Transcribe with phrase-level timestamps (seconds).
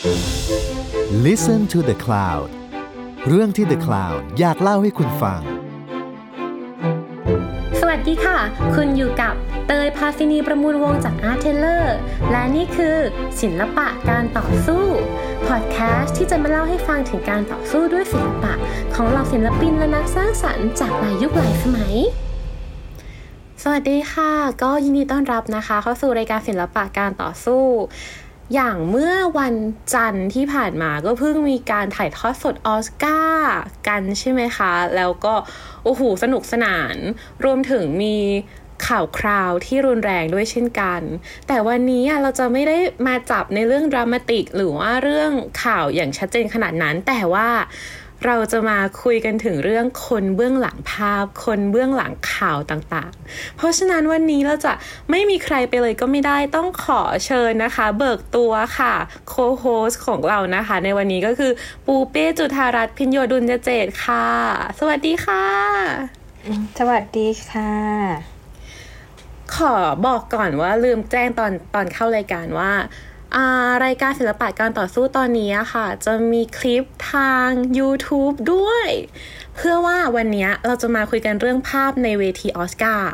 [0.00, 2.48] Listen to the Cloud
[3.28, 5.40] เรื่องที่ The Cloud อยากเล่าให้คุณฟัง
[7.80, 8.38] สวัสดีค่ะ
[8.76, 9.34] คุณอยู่กับ
[9.66, 11.84] เตยพาซินีประมูลวงจาก Art t a l o r
[12.30, 12.96] และนี่คือ
[13.40, 14.84] ศิลปะการต่อสู้
[15.48, 18.52] พอดแคสต์ที่จะมาเล่าให้ฟังถึงการต่อสู้ด้วยศิลปะ
[18.94, 21.94] ของเหล่าศิลปินและนักสร้างสรรค์จากหลายยุคหลายสมัย
[23.62, 24.32] สวัสดีค่ะ
[24.62, 27.62] ก็ยินดีต้อนรับนะคะ เข้าสู่รายการศิลปะการต่อสู้
[28.54, 29.56] อย่างเมื่อวัน
[29.94, 33.54] จันทร์ที่ผ่านมาก็เพิ่งมีการถ่ายทอดสดออสการ์
[33.88, 35.34] กันใช่ไหมคะ แล้วก็
[35.84, 36.96] โอ้โห สนุกสนาน
[37.44, 38.16] รวมถึงมี
[38.86, 41.00] ข่าวคราวที่รุนแรงด้วยเช่นกัน
[41.48, 42.76] แต่วันนี้อะเราจะไม่ได้
[43.06, 45.32] มาจับในเรื่องดรามาติก หรือว่าเรื่อง
[45.64, 47.48] ข่าวอย่างชัดเจนขนาดนั้น แต่ว่า
[48.26, 54.72] เราจะมาคุยกันถึงเรื่องคนเบื้องหลังภาพ คนเบื้องหลังข่าวต่างๆ เพราะฉะนั้นวันนี้เราจะ
[55.10, 58.94] ไม่มีใครไปเลยก็ไม่ได้ต้องขอเชิญนะคะ เบิกตัวค่ะ
[59.28, 61.52] โคโฮสของเรานะคะ ในวันนี้ก็คือ
[61.86, 64.26] ปูเป้จุธารัตน์พิญโยดุลยเจตค่ะ
[64.78, 65.44] สวัสดีค่ะ
[66.78, 67.72] สวัสดีค่ะ
[69.56, 69.74] ขอ
[70.06, 73.09] บอกก่อนว่าลืมแจ้งตอนตอนเข้ารายการว่าอ่า
[73.84, 78.88] รายการศิลปะการต่อสู้ตอนนี้ค่ะ จะมีคลิปทาง YouTube ด้วย
[79.54, 83.12] เพื่อว่าวันนี้เราจะมาคุยกันเรื่องภาพในเวทีออสการ์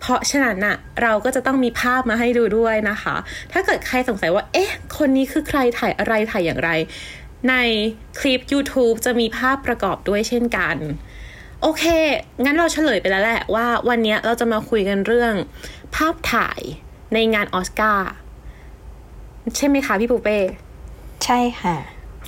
[0.00, 3.16] เพราะฉะนั้นน่ะเราก็จะต้องมีภาพมาให้ดูด้วยนะคะ
[3.52, 6.70] ถ้าเกิดใครสงสัยว่า เอ๊ะ คนนี้คือใครถ่ายอะไรถ่ายอย่างไร
[7.48, 7.54] ใน
[8.20, 10.76] คลิป YouTube จะมีภาพประกอบด้วยเช่นกัน
[11.62, 11.84] โอเค
[12.44, 15.34] งั้นเราเฉลยไปแล้วแหละว่าวันนี้เราจะมาคุยกันเรื่อง
[15.96, 16.60] ภาพถ่าย
[17.14, 18.10] ในงานออสการ์
[19.56, 20.38] ใช่ไหมคะพี่ปูเป้
[21.24, 21.76] ใช่ค่ะ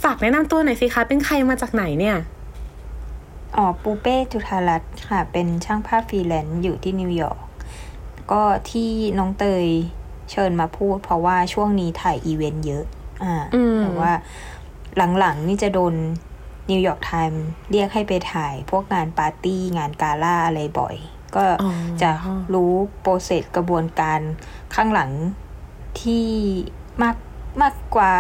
[0.03, 2.17] ฝากแนะนำตัวหน่อยสิคะ เป็นใครมาจากไหนเนี่ย
[3.57, 7.41] อ๋อปูเป้จุธารัตน์ค่ะ เป็นช่างภาพฟรีแลนซ์อยู่ที่นิวยอร์ก
[8.33, 9.67] ก็ที่น้องเตย
[10.31, 12.85] เชิญมาพูด เพราะว่าช่วงนี้ถ่ายอีเวนต์เยอะ
[13.25, 14.13] อ่าอืมแต่ว่า
[15.19, 15.95] หลังๆนี่จะโดน
[16.71, 20.97] New York Times เรียกให้ไปถ่ายพวกงานปาร์ตี้งานกาล่าอะไรบ่อย
[21.35, 21.73] ก็อ๋อ
[22.03, 22.11] จะ
[22.55, 24.21] รู้ process กระบวนการ
[24.75, 25.11] ข้างหลัง
[26.01, 26.29] ที่
[27.03, 27.17] มาก
[27.63, 28.11] มากกว่า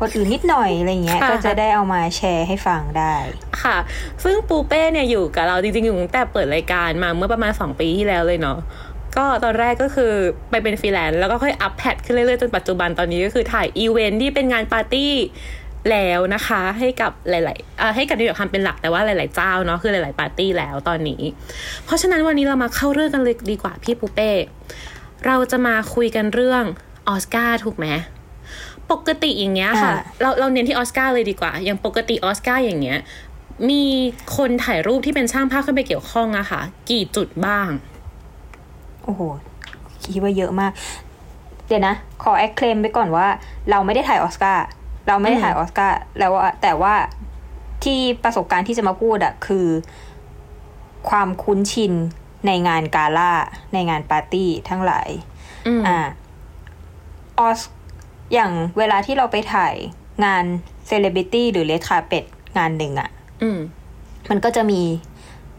[0.00, 3.14] คนอื่นนิดหน่อยอะไรเงี้ยค่ะก็จะได้เอามาแชร์ให้ฟังได้
[3.62, 3.76] ค่ะ
[4.24, 8.58] ซึ่งปูเป้เนี่ยอยู่กับเราจริงๆอยู่ตั้งแต่เปิดรายการมาเมื่อประมาณ 2 ปีที่แล้วเลยเนาะ
[9.16, 10.12] ก็ตอนแรกก็คือ
[10.50, 15.12] ไปเป็นฟรีแลนซ์แล้วก็ค่อยอัพแพดขึ้นเรื่อยๆจนปัจจุบันตอนนี้ก็คือถ่ายอีเวนท์ที่เป็นงานปาร์ตี้
[15.90, 21.22] แล้วนะคะ ให้กับหลายๆอ่าให้กับ New York Times เป็นหลักแต่ว่าหลาย ๆ เจ้าเนาะคือหลาย ๆ ปาร์ตี้แล้วตอนนี้
[21.84, 24.30] เพราะฉะนั้นวันนี้เรามาเข้าเรื่องกันเลยดีกว่าพี่ปูเป้
[25.26, 26.64] เราจะมาคุยกันเรื่อง
[27.08, 27.86] ออสการ์ถูกไหม
[28.92, 32.98] ปกติอย่างเงี้ยค่ะอ่าเราเราเน้นที่ออสการ์เลยดีกว่า อย่างปกติออสการ์อย่างเงี้ย
[33.70, 33.84] มี
[34.36, 37.68] คนถ่ายรูปที่เป็นช่างภาพเข้าไปเกี่ยวข้องอะค่ะ กี่จุดบ้าง
[39.04, 39.20] โอ้โห
[40.02, 40.72] คิดว่าเยอะมาก
[41.66, 43.26] เดี๋ยวนะ ขอ disclaim ไปก่อนว่า
[43.70, 44.64] เราไม่ได้ถ่ายออสการ์
[45.08, 46.94] เราไม่ได้ถ่ายออสการ์ แล้วว่าแต่ว่า
[47.84, 49.66] ที่ประสบการณ์ที่จะมาพูดอะคือ
[51.08, 51.92] ความคุ้นชิน
[52.46, 53.30] ในงานกาล่า
[53.74, 55.08] ในงานปาร์ตี้ทั้งหลาย
[55.66, 55.98] อืมอ่า
[57.38, 57.60] ออส
[58.34, 59.74] อย่างเวลาที่เราไปถ่าย
[60.24, 60.44] งาน
[60.86, 62.24] เซเลบริตี้หรือ red carpet
[62.58, 63.10] งานหนึ่งอะ
[63.42, 63.58] อืม
[64.30, 64.80] มันก็จะมี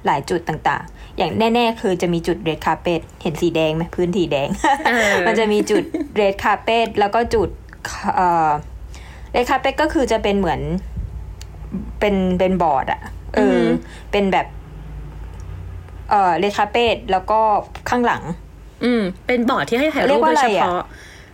[0.05, 4.47] หลายจุดต่างๆ อย่างแน่ ๆ คือจะมีจุดเรดคาเ p ตเห็นสีแดงไหมพื้นสีแดง
[4.85, 5.83] เออมันจะมีจุด
[6.15, 7.49] เรดคาเ p ตแล้วก็จุด
[8.15, 8.49] เอ่อ
[9.31, 10.61] เรดคาเ p ตก็คือจะเป็นเหมือน
[11.99, 13.01] เป็นเป็นบอร์ดอะ
[13.35, 13.61] เออ
[14.11, 14.47] เป็นแบบ
[16.09, 17.39] เอ่อเรดคาเ p ตแล้วก็
[17.89, 18.23] ข้างหลัง
[18.85, 20.83] อืม เป็นบอร์ดที่ให้ถ่ายเรีรูยปกว่าโดยอะไรเฉอะพาะ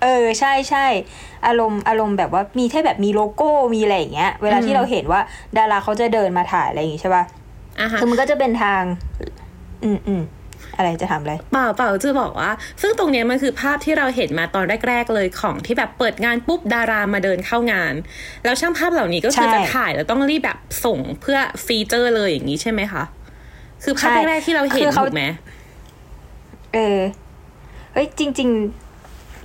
[0.01, 0.85] เออใช่ใช่
[1.47, 5.22] อารมณ์อารมณ์แบบว่ามีแค่แบบมีโลโก้มีอะไรอย่างเงี้ย เวลาอืที่มเราเห็นว่า
[5.57, 7.23] ดาราเขาจะเดินมาถ่ายอะไรอย่างงี้ใช่ป่ะ
[7.79, 8.84] อะฮะคือมันก็จะเป็นทาง
[9.84, 10.23] อืมอืม
[10.78, 12.51] อะไรจะถามอะไรเปล่าเปล่าจะบอกว่า
[12.81, 17.94] ซึ่งตรงเนี้ยมันคือภาพที่เราเห็นมาตอนแรก ๆ เลยของที่แบบเปิดงานปุ๊บดารามาเดินเข้างาน
[18.44, 23.03] แล้วช่างภาพเหล่านี้ก็คือใช่จะถ่ายแล้วต้องรีบแบบส่งเพื่อ feature เลยอย่างนี้ใช่ไหมคะ
[23.84, 25.25] คือภาพใช่แรกๆที่เราเห็นคือเขาถูกไหม
[26.73, 27.00] เออ
[27.94, 28.91] เฮ้ยจริง ๆ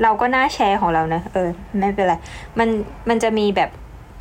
[0.02, 1.48] เราก็น่าแชร์ของเรานะ เออ
[1.78, 2.14] ไม่เป็นไร
[2.58, 2.68] มัน
[3.08, 3.70] มันจะมีแบบ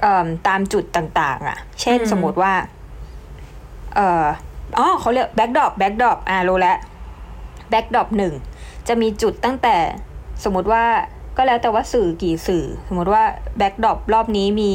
[0.01, 2.53] เอ่อตามจุดต่างๆ อะ เช่นอืมสมมติว่า
[3.95, 4.25] เอ่อ
[4.77, 6.77] อ๋อเขาเรียก backdrop backdrop อ่ารู้แล้ว
[7.69, 8.33] backdrop หนึ่ง
[8.87, 9.75] จะมีจุดตั้งแต่
[10.43, 10.83] สมมติว่า
[11.37, 13.23] ก็แล้วแต่ว่าสื่อกี่สื่อ สมมติว่า
[13.57, 14.71] backdrop รอบนี้มี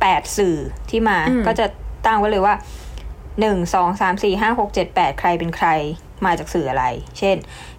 [0.00, 0.56] แปดสื่อ
[0.90, 1.66] ที่มาอืมก็จะ
[2.06, 2.54] ตั้งไว้เลยว่า
[3.40, 5.68] หนึ่งสองสามสี่ห้าหกเจ็ดแปดใครเป็นใคร
[6.24, 6.84] มาจากสื่ออะไร
[7.18, 7.36] เช่น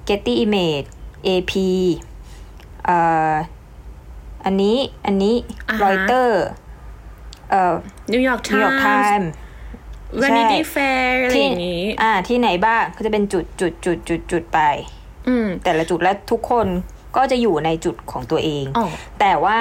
[0.07, 0.87] Getty Image
[1.27, 1.53] AP
[2.07, 2.97] เอ่
[3.31, 3.33] อ
[4.45, 5.35] อันนี้อันนี้
[5.69, 6.41] อ่าฮะรอยเตอร์
[7.49, 7.73] เอ่อ
[8.11, 8.87] นิวยอร์กไท
[9.19, 9.29] ม์ม์
[10.21, 14.59] Vanity Fair อะไรที่อย่างนี้ อ่า ที่ไหนบ้างก็จะเป็นจุดจุดจุดจุดจุดไป
[15.27, 16.67] อืม แต่ละจุดและทุกคน
[17.15, 18.87] ก็จะอยู่ในจุดของตัวเองอ๋อ
[19.19, 19.59] แต่ว่า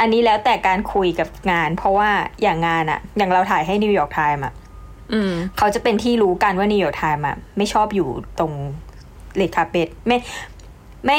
[0.00, 2.10] อันนี้แล้วแต่การคุยกับงาน เพราะว่า
[2.42, 4.52] อย่างงานอะอย่างเราถ่ายให้นิวยอร์กไทม์อะ
[5.12, 8.08] อืมเขาจะเป็นที่รู้กันว่านิวยอร์กไทม์อะไม่ชอบอยู่
[8.38, 8.52] ตรง
[9.36, 10.18] red carpet ไม่
[11.06, 11.18] ไม่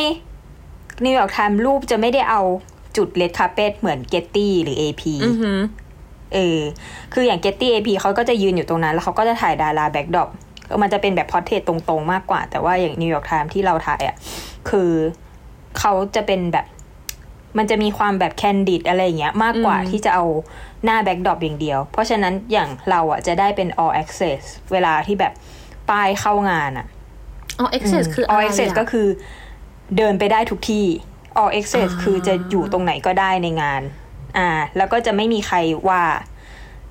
[1.04, 2.42] นิวยอร์กไทม์รูปจะไม่ได้เอา
[2.98, 5.60] จุด red carpet เหมือน Getty หรือ AP อือหือ
[6.34, 6.60] เออ
[7.14, 10.30] คืออย่าง Getty AP เขาก็จะยืนอยู่ตรงนั้น แล้วเขาก็จะถ่ายดารา backdrop
[10.82, 14.16] มันจะเป็นแบบ portrait ตรงๆ มากกว่า แต่ว่าอย่างนิวยอร์กไทม์ที่เราถ่ายอะ
[14.70, 14.92] คือ
[15.80, 16.66] เขาจะเป็นแบบ
[17.58, 20.26] มันจะมีความแบบ candid อะไรอย่างเงี้ยมากกว่าอืมที่จะเอา
[20.84, 25.34] หน้า backdrop อย่างเดียว เพราะฉะนั้นอย่างเราอะจะได้เป็น all access เวลาที่แบบ
[25.90, 26.88] ป้ายเข้างานอะ
[27.60, 29.08] อ๋อ access คืออะไร all access อะก็คือ
[29.98, 30.86] เดินไปได้ทุกที่
[31.42, 33.82] all access อ่าคือจะอยู่ตรงไหนก็ได้ในงาน
[34.38, 35.58] อ่า แล้วก็จะไม่มีใคร
[35.90, 36.04] ว่า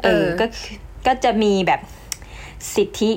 [0.02, 0.76] เออ ก็คือ
[1.06, 1.81] ก็จะมีแบบ
[2.75, 3.11] สิทธิ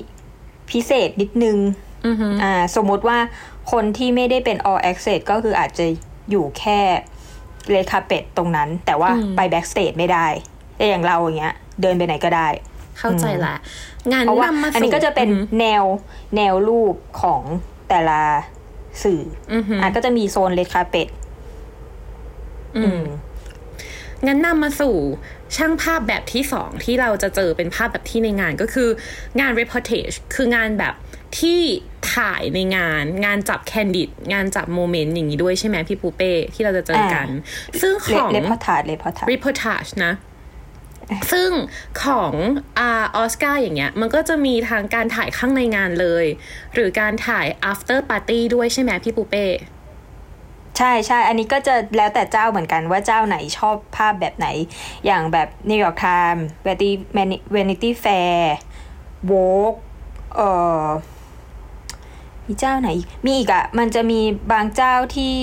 [0.71, 1.57] พิเศษนิดนึง
[2.05, 3.19] อือหืออ่า สมมติว่า
[3.71, 5.85] คนที่ไม่ได้เป็น all access ก็คืออาจจะ
[6.29, 6.79] อยู่แค่
[7.71, 10.27] เลคาเป็ดตรงนั้น แต่ว่าไป backstage ไม่ได้
[10.77, 12.47] แต่อย่างเราอย่างเงี้ย เดินไปไหนก็ได้
[12.99, 13.55] เข้าใจละ
[14.11, 15.83] งานเพราะว่านำมาสู่อันนี้ก็จะเป็นอือหือแนว
[16.37, 17.41] แนวรูปของ
[17.89, 18.21] แต่ละ
[19.03, 19.21] สื่อ
[19.53, 21.07] อือหืออะก็จะมีโซนเลดคาเป็ด
[22.77, 23.01] อืม
[24.25, 24.95] งั้นนำมาสู่
[25.55, 28.89] ช่างภาพแบบที่สองที่เราจะเจอเป็นภาพแบบที่ในงานก็คือ
[29.39, 30.93] งาน reportage คืองานแบบ
[31.39, 31.61] ที่
[32.13, 37.27] ถ่ายในงาน งานจับ candid งานจับ moment อย่างนี้ด้วยใช่ไหมพี่ปูเป้ที่เราจะเจอกัน
[37.81, 40.13] ซึ่งของเลพอทาร์ดเลพอทาร์ด reportage นะ
[41.31, 41.49] ซึ่ง
[42.03, 42.33] ของ
[42.79, 46.25] อาออสการ์อย่างเงี้ยมันก็จะมีทางการถ่ายข้างในงานเลย
[46.73, 49.45] หรือการถ่าย after party ด้วยใช่ไหมพี่ปูเป้
[50.77, 54.47] ใช่ใช่ อันนี้ก็จะแล้วแต่เจ้าเหมือนกันว่าเจ้าไหนชอบภาพแบบไหน
[55.05, 56.43] อย่างแบบ New York Times
[57.55, 58.41] Vanity Fair
[59.29, 59.77] Vogue
[60.35, 60.49] เอ่
[60.83, 60.85] อ
[62.45, 64.21] มีเจ้าไหนอีก มีอีกอะมันจะมี
[64.51, 65.35] บางเจ้าที่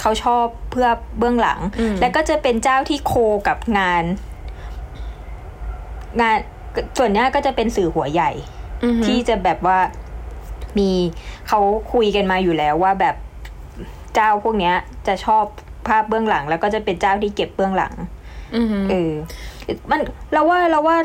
[0.00, 3.12] เขาชอบเพื่อเบื้องหลังอืมแล้วก็จะเป็นเจ้าที่โค
[3.48, 4.04] กับงาน
[6.20, 6.36] งาน
[6.98, 8.30] ส่วนเนี้ยก็จะเป็นสื่อหัวใหญ่
[8.84, 9.78] อือหือที่จะแบบว่า
[10.78, 10.90] มี
[11.48, 11.60] เขา
[11.92, 13.16] คุยกันมาอยู่แล้วว่าแบบ
[14.14, 14.74] เจ้าพวกเนี้ย
[15.06, 15.44] จะชอบ
[15.88, 17.94] ภาพเบื้องหลัง แล้วก็จะเป็นเจ้าที่เก็บเบื้องหลัง
[18.56, 19.12] อือหือเออ
[19.90, 20.00] มัน
[20.32, 20.96] เราว่าเราว่า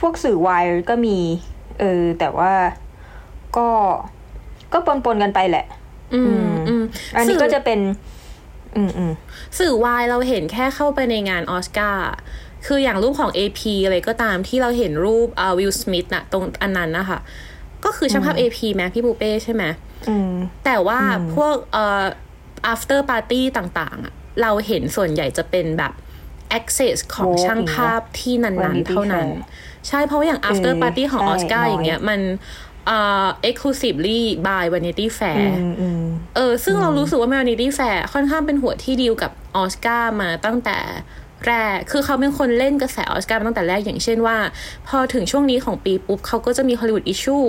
[0.00, 1.16] พวกสื่อวายก็มี
[1.80, 2.52] เออ แต่ว่า
[3.56, 3.68] ก็
[4.72, 5.66] ก็ปนปนๆกันไปแหละ
[6.14, 6.82] อืมอืม
[7.16, 7.80] อันนี้สื่ก็จะเป็น
[8.76, 9.12] อืมอืม
[9.58, 12.06] สื่อวายเราเห็นแค่เข้าไปในงานออสการ์
[12.66, 17.18] คืออย่างรูปของ AP อะไรก็ตามที่เราเห็นรูปอ่าวิลสมิธนะตรงอันนั้นนะคะ
[17.84, 19.64] ก็คือช่างภาพ AP ไหมพี่ปูเป้ใช่ไหม
[20.08, 20.32] อืม
[20.64, 21.00] แต่ว่า
[21.34, 22.04] พวกเอ่อ
[22.72, 24.12] after party ต่างๆอะ
[24.42, 25.92] เราเห็นส่วนใหญ่จะเป็นแบบ
[26.58, 32.20] access ของโอ้ช่างภาพที่นั้น Vanity ๆเท่านั้น Fair ใช่เพราะว่าอย่าง after เออ party ของใช่ออสการ์น้อยอย่างเงี้ยมัน
[32.86, 36.02] เอ่อ exclusively by Vanity อื Fair มอืม
[36.36, 40.78] เออซึ่งเรารู้สึกว่า Vanity Fair ค่อนข้างเป็นหัวที่ดีลกับออสการ์มาตั้งแต่
[41.48, 44.36] แรก คือเขาเป็นคนเล่นกระแสออสการ์มาตั้งแต่แรกอย่างเช่นว่า
[44.88, 47.46] พอถึงช่วงนี้ของปีปุ๊บเขาก็จะมี Hollywood Issue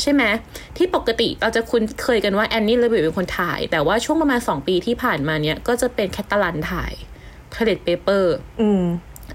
[0.00, 0.22] ใช่ไหม
[0.76, 6.92] ที่ปกติเราจะคุ้นเคยกันว่า Annie Leibovitz เป็นคนถ่าย แต่ว่าช่วงประมาณ2ปีที่ผ่านมาเนี้ยก็จะเป็น Cattelan ถ่าย
[7.52, 8.24] Toilet Paper
[8.60, 8.84] อืม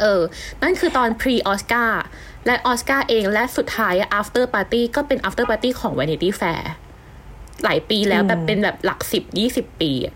[0.02, 0.22] เออ
[0.62, 2.04] นั่นคือตอน pre ออสการ์
[2.46, 6.64] และออสการ์เองและสุดท้ายอะ after party ก็เป็น after party ของ Vanity Fair
[7.64, 10.16] หลายปีแล้วแบบเป็นแบบหลักสิบยี่สิบปีอะ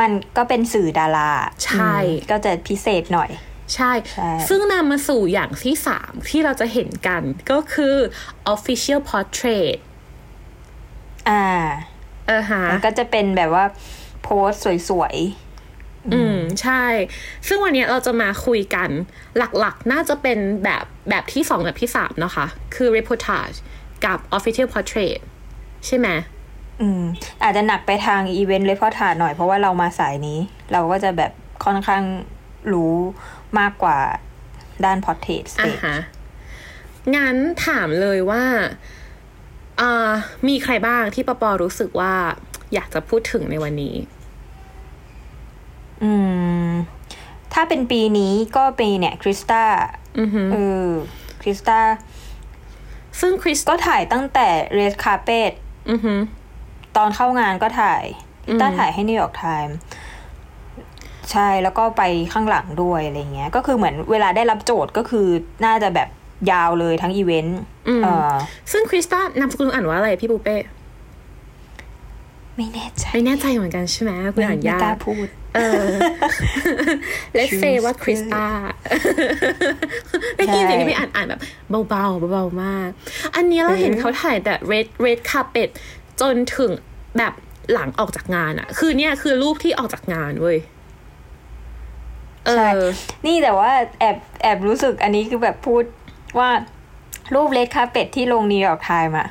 [0.00, 1.30] มันก็เป็นสื่อดารา
[1.64, 3.30] ใช่อืมก็จะพิเศษหน่อย
[3.74, 7.96] ใช่ใช่ ซึ่งนำมาสู่อย่างที่สามที่เราจะเห็นกันก็คือ
[8.54, 9.76] official portrait
[11.28, 11.44] อ่า
[12.26, 13.64] เออฮะมันก็จะเป็นแบบว่า
[14.22, 15.16] โพสต์สวย
[16.14, 16.84] อืม ใช่
[17.46, 18.90] ซึ่งวันเนี้ยเราจะมาคุยกัน
[19.58, 23.56] หลักๆ น่าจะเป็นแบบแบบที่สองแบบที่สามนะคะ คือ reportage
[24.04, 25.18] กับ official portrait
[25.86, 26.39] ใช่ไหมๆ
[26.80, 27.02] อืม
[27.42, 30.38] อาจจะหนักไปทาง event reportage หน่อยเพราะว่าเรามาสายนี้
[30.72, 31.32] เราก็จะแบบ
[31.64, 32.02] ค่อนข้าง
[32.72, 32.94] รู้
[33.58, 33.98] มากกว่า
[34.84, 35.98] ด้าน portrait staged ฮะ
[37.16, 38.44] งั้นถามเลยว่า
[39.80, 40.10] อ่า
[40.48, 42.14] มีใครบ้างที่ปูเป้รู้สึกว่า
[42.74, 43.94] อยากจะพูดถึงในวันนี้
[46.02, 46.12] อื
[46.66, 46.70] ม
[47.52, 49.64] ถ้าเป็นปีนี้ก็เป็นเนี่ยคริสตา
[50.18, 50.56] อือฮึเอ
[50.86, 50.88] อ
[51.42, 51.80] คริสตา
[53.20, 55.52] ซึ่งคริสก็ถ่ายตั้งแต่ red carpet
[55.90, 56.14] อือฮึ
[56.96, 58.04] ตอนเข้างานก็ถ่าย
[58.44, 59.76] พิต้าอืมถ่ายให้นิวยอร์กไทม์
[61.30, 65.26] ใช่แล้วก็ไปข้างหลังด้วยอะไรเงี้ย ก็คือเหมือนเวลาได้รับโจทย์ก็คือ
[65.64, 66.08] น่าจะแบบ
[66.50, 68.32] ยาวเลยทั้งอีเวนต์อืมเออ
[68.72, 70.56] ซึ่งคริสตานามสกุลอ่านว่าอะไรพี่ปูเป้
[72.56, 75.86] ไม่แน่ใจไม่แน่ใจเหมือนกันใช่ไหมคุณอ่านไม่ยากล้าพูด เออ
[77.38, 78.44] let's say ว่าคริสตา
[80.36, 81.40] ได้ยินเสียงที่พี่อ่านอ่านแบบ
[81.88, 82.88] เบาๆเบาๆมาก
[83.36, 85.68] อันนี้เราเห็นเขาถ่ายแต่ red red carpet
[86.20, 86.72] จนถึง
[87.18, 87.32] แบบ
[87.72, 90.58] หลังออกจากงานอะคือเนี่ยคือรูปที่ออกจากงานเว้ย
[92.46, 92.78] เอใช่อ
[93.26, 95.84] นี่แต่ว่าแอบแอบรู้สึกอันนี้คือแบบพูด
[96.38, 96.50] ว่า
[97.34, 99.28] รูป red carpet ที่ลงนิวยอร์กไทม์อะ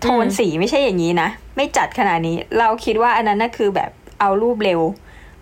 [0.00, 3.90] โทนสีไม่ใช่อย่างนี้นะ ไม่จัดขนาดนี้ เราคิดว่าอันนั้นน่ะคือแบบ
[4.20, 4.80] เอารูปเร็ว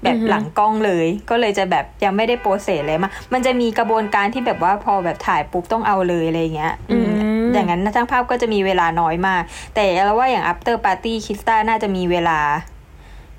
[0.03, 7.13] แบบอือฮึหลังกล้องเลย ก็เลยจะแบบยังไม่ได้โปรเซสเลยมามันจะมีกระบวนการที่แบบว่าพอแบบถ่ายปุ๊บต้องเอาเลยอะไรเงี้ย อืม
[7.55, 9.43] อย่างนั้นช่างภาพก็จะมีเวลาน้อยมาก
[9.75, 12.41] แต่เราว่าอย่าง after party คิสตาน่าจะมีเวลา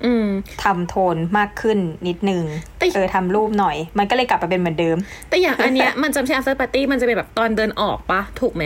[0.04, 0.26] อืม
[0.62, 2.44] ทำโทนมากขึ้นนิดนึง
[2.78, 4.96] แต่เออทำรูปหน่อย มันก็เลยกลับมาเป็นเหมือนเดิม
[5.28, 8.64] แต่อย่างอันเนี้ยมันจะไม่ใช่ after party มันจะเป็นแบบตอนเดินออกปะถูกไหม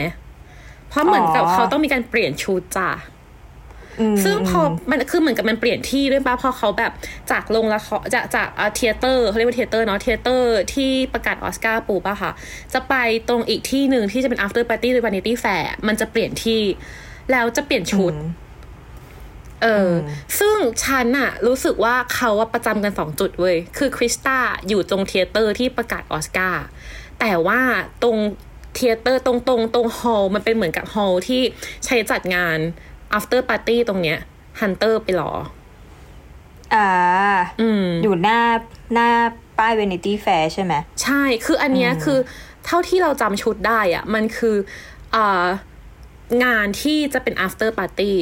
[0.89, 3.14] เพราะเหมือนกับอ๋อเขาต้องมีการเปลี่ยนชุดจ้ะอืม
[4.23, 4.61] ซึ่งพอ
[4.91, 6.91] มันคือเหมือนกับมันเปลี่ยนที่ด้วยปะพอเขาแบบ
[7.31, 12.31] จากโรงละครจากจาก theater เขาเรียกว่า theater เนาะ theater ที่ประกาศออสการ์ปูปะค่ะ
[12.73, 12.93] จะไป
[13.27, 16.61] ตรงอีกที่หนึ่งที่จะเป็น after party หรือ vanity fair มันจะเปลี่ยนที่
[17.31, 18.13] แล้วจะเปลี่ยนชุด
[19.63, 19.91] เอออ
[20.39, 24.37] ซึ่งฉันอะรู้สึกว่าเขาอะประจำกันสองจุดเว้ย คือคริสตา
[24.67, 26.65] อยู่ตรง theater ที่ประกาศออสการ์
[27.19, 27.61] แต่ว่า
[28.03, 28.17] ตรง
[28.75, 31.41] theater ตรงตรงตรง hall มันเป็นเหมือนกับ hall ที่
[31.85, 32.59] ใช้จัดงาน
[33.17, 34.19] after party ตรงเนี้ย
[34.59, 35.31] ฮันเตอร์ไปรอ
[36.75, 36.89] อ่า
[37.61, 38.41] อืม อยู่หน้า
[38.93, 39.09] หน้า
[39.57, 42.19] ป้าย Vanity Fair ใช่ไหม ใช่ คืออันเนี้ยคือ
[42.65, 44.55] เท่าที่เราจำชุดได้อะมันคือ
[45.15, 45.45] อ่า
[46.43, 48.13] งานที่จะเป็น after party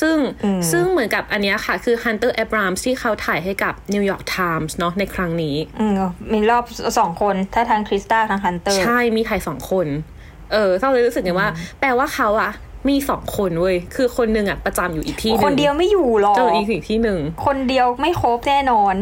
[0.00, 5.92] ซึ่งอืมซึ่งเหมือนกับอันเนี้ยค่ะ คือ Hunter Abrams ที่เขาถ่ายให้กับ New York Times เนาะในครั้งนี้ อืม
[6.32, 6.64] มีรอบ
[6.98, 9.86] สองคนถ้าทางคริสตาทางฮันเตอร์ ใช่มีถ่ายสองคน
[10.52, 11.48] เออเราเลยรู้สึกไงว่า
[11.80, 12.52] แปลว่าเขาอะ
[12.88, 18.94] มีสองคนเว้ย คือคนหนึ่งอะประจำอยู่อีกที่หนึ่งคนเดียวไม่อยู่หรอกเจออีกอีกที่หนึ่ง คนเดียวไม่ครบแน่นอน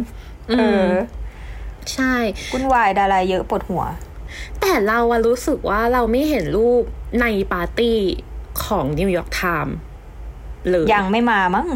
[0.50, 0.92] อืมเออ
[1.92, 2.14] ใช่
[2.52, 3.84] วุ่นวายดาราเยอะปวดหัว
[4.60, 6.82] แต่เราอะรู้สึกว่าเราไม่เห็นรูป
[7.20, 7.98] ในปาร์ตี้
[8.64, 9.76] ของนิวยอร์กไทม์
[10.70, 11.68] เลยยังไม่มามั้ง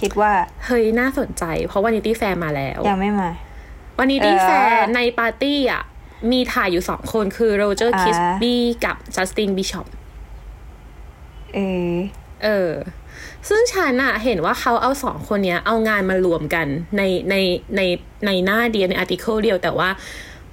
[0.00, 0.32] คิดว่า
[0.66, 3.28] เฮ้ย น่าสนใจ เพราะ Vanity Fair มาแล้ว ยังไม่มา
[3.98, 5.82] Vanity เออแฟร์ในปาร์ตี้อะ
[6.32, 9.86] มีถ่ายอยู่สองคนคือ Roger อ่า Kisby กับ Justin Bishop
[11.54, 11.58] เอ
[11.90, 11.92] อ
[12.44, 12.70] เออ
[13.48, 16.66] ซึ่งฉันอะเห็นว่าเขาเอาสองคนเนี้ย เอางานมารวมกัน
[16.96, 17.34] ในใน
[17.76, 17.80] ใน
[18.26, 19.88] ในหน้าเดียวใน article เดียวแต่ว่า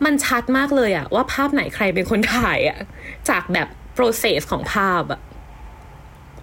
[0.06, 2.80] มันชัดมากเลยอะว่าภาพไหนใครเป็นคนถ่ายอะ
[3.30, 5.22] จากแบบ process ของภาพอะ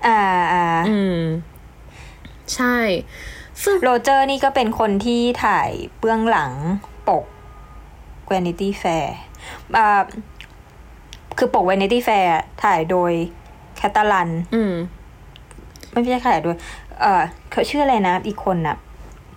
[0.07, 0.23] อ่า
[0.53, 1.21] อ่าอืม
[2.55, 2.77] ใช่
[3.63, 6.53] ซึ่งโรเจอร์นี่ก็เป็นคนที่ถ่ายเบื้องหลัง
[7.09, 7.25] ปก
[8.31, 9.09] Vanity Fair
[9.77, 10.03] อ่า
[11.39, 12.31] คือปก Vanity Fair
[12.65, 13.13] ถ่ายโดย
[13.77, 14.75] แคตาลัน อืม
[15.93, 16.57] ไม่ใช่ถ่ายโดย
[17.01, 18.77] เออเขาชื่ออะไรนะ อีกคนน่ะ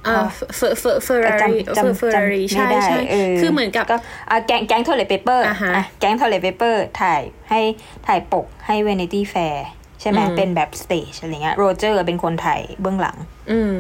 [0.08, 3.96] อ่าเฟอร์เฟอร์เฟอร์รารีจำเฟอร์จำรารีจำไม่ใช่ได้ใช่เออคือเหมือนกับก็
[4.30, 7.62] อะแก๊งแก๊งโทเลเปเปอร์อ่าฮะแก๊ง Toilet Paper ถ่ายให้
[8.08, 9.58] ถ่ายปกให้ Vanity Fair
[10.02, 13.18] ใช่ไหมอืมเป็นแบบ stage อะไรเงี้ยโรเจอร์เป็นคนถ่ายเบื้องหลัง
[13.52, 13.74] อืม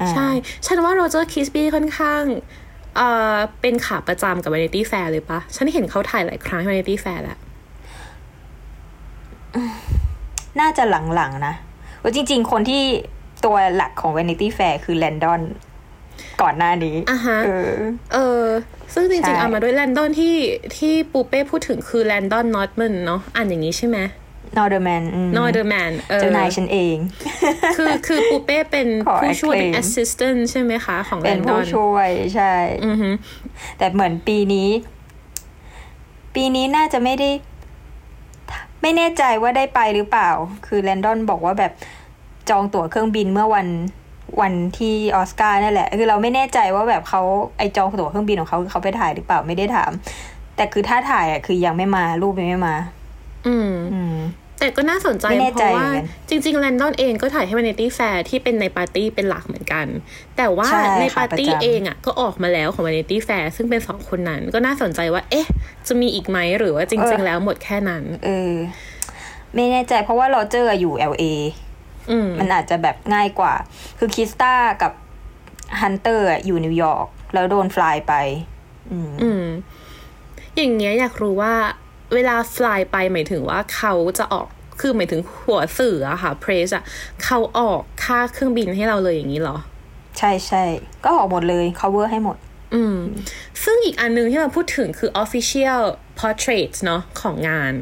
[0.00, 0.28] อ่าใช่
[0.66, 2.22] ฉันว่าโรเจอร์คิสบี้ค่อนข้าง
[2.96, 7.38] เอ่อเป็นขาประจำกับ Vanity Fair เลยปะฉันเห็นเขาถ่ายหลายครั้ง Vanity Fair แหละ
[10.60, 10.84] น่าจะ
[11.14, 11.54] หลังๆนะ
[12.02, 12.82] ว่าจริง ๆ คนที่
[13.44, 15.40] ตัวหลักของ Vanity Fair คือแลนดอน
[16.42, 17.70] ก่อนหน้านี้อ่าฮะเออ
[18.14, 18.44] เออ
[18.94, 20.36] ซึ่งจใช่ริงๆเอามาด้วยแลนดอนที่
[20.76, 23.98] ที่ปูเป้พูดถึงคือแลนดอนนอตมันเนาะอ่านอย่างนี้ใช่ไหม
[24.56, 25.02] นอร์เดอร์แมน
[25.36, 26.96] นอร์เดอร์แมนเออเจ้านายฉันเอง
[27.76, 32.54] คือคือปูเป้เป็นขอผู้ช่วยเป็น acclaim assistant ใช่ไหมคะ ของแลเป็นนดผู้อนช่วยใช่
[32.86, 33.10] อือฮึ
[33.78, 34.68] แต่เหมือนปีนี้
[36.34, 37.30] ปีนี้น่าจะไม่ได้
[38.84, 40.30] ไม่แน่ใจว่าได้ไปหรือเปล่า
[40.66, 41.72] คือแลนดอนบอกว่าแบบ
[42.50, 43.68] จองตั๋วเครื่องบินเมื่อวัน
[44.40, 47.22] วันที่ออสการ์นั่นแหละ คือเราไม่แน่ใจว่าแบบเขา
[47.58, 49.90] ไอจองตั๋วเครื่องบินของเขาเขาไปถ่ายหรือเปล่าไม่ได้ถาม
[50.56, 52.74] แต่คือถ้าถ่ายอะคือยังไม่มารูปยังไม่มา
[53.46, 54.16] อืมอืม
[54.64, 59.86] แต่ก็น่าสนใจไม่แน่เพใจราะเหมืว่าอนกันจริงๆแลนดอนเองก็ถ่ายให้ Vanity Fair ที่เป็นในปาร์ตี้เป็นหลักเหมือนกัน
[60.36, 65.46] แต่ว่าใช่ในค่ะปาร์ตี้ประจำเองอะก็ออกมาแล้วของ Vanity Fair ซึ่งเป็นสองคนนั้น ก็น่าสนใจว่า เอ๊ะ
[65.86, 68.54] จะมีอีกไหมหรือว่าจริง ๆ แล้วหมดแค่นั้นเออ
[69.54, 71.24] ไม่แน่ใจเพราะว่าโรเจอร์อยู่ LA
[72.10, 73.54] อืมมันอาจจะแบบง่ายกว่า
[73.98, 74.92] คือคิสตากับ
[75.80, 78.14] ฮันเตอร์อยู่นิวยอร์กแล้วโดน fly ไป
[78.90, 79.44] อืมอืม
[80.56, 81.54] อย่างเงี้ยอยากรู้ว่า
[82.14, 84.46] เวลา fly ไปหมายถึงว่าเขาจะออก
[84.80, 86.84] คือหมายถึงหัวสื่ออะค่ะ press อะ
[87.24, 89.56] เขาออกค่าเครื่องบินให้เราเลยอย่างนี้เหรอ
[90.18, 90.64] ใช่ใช่
[91.04, 92.36] ก็ออกหมดเลย cover ให้หมด
[92.74, 92.96] อืม
[93.64, 95.82] ซึ่งอีกอันหนึงที่เราพูดถึงคือ official
[96.20, 97.74] portraits เนาะของงาน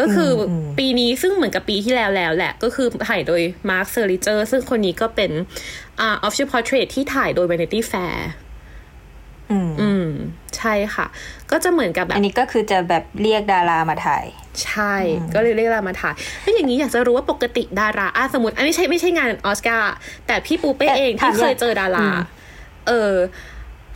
[0.00, 5.30] ก็คืออมปีนี้ซึ่งเหมือนกับปีที่แล้วแล้วแหละ ก็คือถ่ายโดย Mark s e r l i g e r ซึ่งคนนี้ก็เป็น
[6.00, 8.47] อ่า official portrait ที่ถ่ายโดย Vanity Fair อืมอืม
[10.58, 11.06] ใช่ค่ะ
[11.50, 14.24] ก็จะเหมือนกับแบบ อันนี้ก็คือจะแบบเรียกดารามาถ่าย
[14.64, 14.94] ใช่
[15.34, 19.92] ก็เลยเรียกเรามาถ่ายแล้วอย่างนี้อยากจะรู้ว่าปกติดาราอะสมมติอันนี้ใช่ไม่ใช่งานออสการ์
[20.26, 22.16] แต่พี่ปูเป้แต่เองถามที่เคยอย่างเจอดาราอืม
[22.88, 23.12] เออ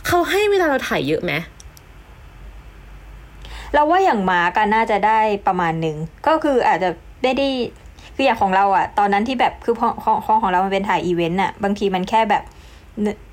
[0.07, 1.33] เขาให้เวลาเราถ่ายเยอะไหม
[3.73, 6.89] เราว่าอย่างมากันน่าจะได้ประมาณหนึ่งก็คืออาจจะ
[7.23, 7.49] ได้ได้
[8.15, 12.61] คืออย่างของเราอะตอนนั้นที่แบบคือของของของของเรามันเป็นถ่ายอีเวนต์อะบางทีมันแค่แบบหนึ่ง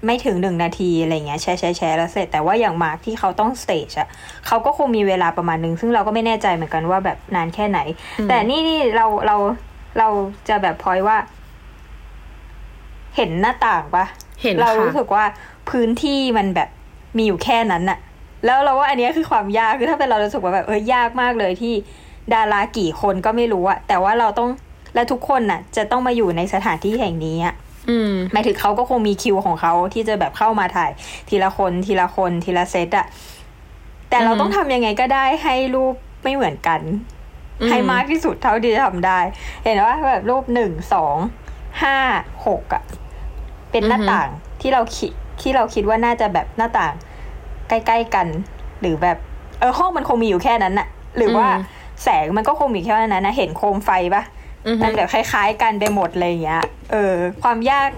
[0.06, 4.08] ไม่ถึงหนึ่งนาทีอะไรเงี้ยแชร์แชร์แชร์แล้วเสร็จ แต่ว่าอย่างมาร์คที่เขาต้อง stage อะ
[4.46, 7.78] เขาก็คงมีเวลาประมาณหนึ่งซึ่งเราก็ไม่แน่ใจเหมือนกันว่าแบบนานแค่ไหน
[8.18, 9.36] อืมแต่นี่นี่เราเรา
[9.98, 10.08] เรา
[10.48, 11.16] จะแบบพอยว่า
[13.16, 14.04] เห็นหน้าต่างปะ
[14.42, 15.24] เห็นเราค่ะรู้สึกว่า
[15.70, 16.68] พื้นที่มันแบบ
[17.16, 17.98] มีอยู่แค่นั้นน่ะ
[18.44, 21.74] แล้วเราว่าอันเนี้ยคือความยากคือถ้าเป็นเรารู้สึกว่าแบบเออยากมากเลยที่
[22.34, 24.48] ดารากี่คนก็ไม่รู้อะแต่ว่าเราต้อง
[24.94, 27.69] และทุกคนน่ะ จะต้องมาอยู่ในสถานที่แห่งนี้อะอืม
[28.32, 30.90] หมายถึงเขาก็คงมีคิวของเขาที่จะแบบเข้ามาถ่าย
[31.28, 33.06] ทีละคนทีละคนทีละเซตอะ
[34.10, 35.94] แต่เราอือฮึต้องทำยังไงก็ได้ให้รูป
[36.24, 36.80] ไม่เหมือนกัน
[37.60, 39.18] อืมให้มากที่สุดเท่าที่จะทำได้
[39.64, 41.16] เห็นว่าแบบรูปหนึ่งสอง
[41.82, 41.96] ห้า
[42.46, 42.82] หกอะ
[43.70, 44.28] เป็นหน้าต่าง
[44.60, 45.10] ที่เราคิด
[45.40, 46.94] ที่เราคิดว่าน่าจะแบบหน้าต่าง
[47.68, 48.26] ใกล้ๆกัน
[48.80, 49.18] หรือแบบ
[49.60, 51.64] เออห้องมันคงมีอยู่แค่นั้นน่ะ หรือว่าอืม
[52.04, 54.39] แสงมันก็คงมีแค่นั้นนะเห็นโคมไฟปะอือฮึ
[54.82, 57.90] มันแบบคล้าย ๆ กันไปหมดเลยอย่างเงี้ย เออ ความยาก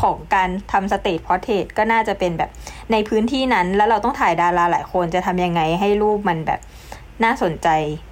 [0.00, 2.50] ของการทำ stage portrait ก็น่าจะเป็นแบบ
[2.92, 6.60] ในพื้นที่นั้น แล้วเราต้องถ่ายดาราหลายคนจะทำยังไงให้รูปมันแบบ
[7.24, 7.68] น่าสนใจ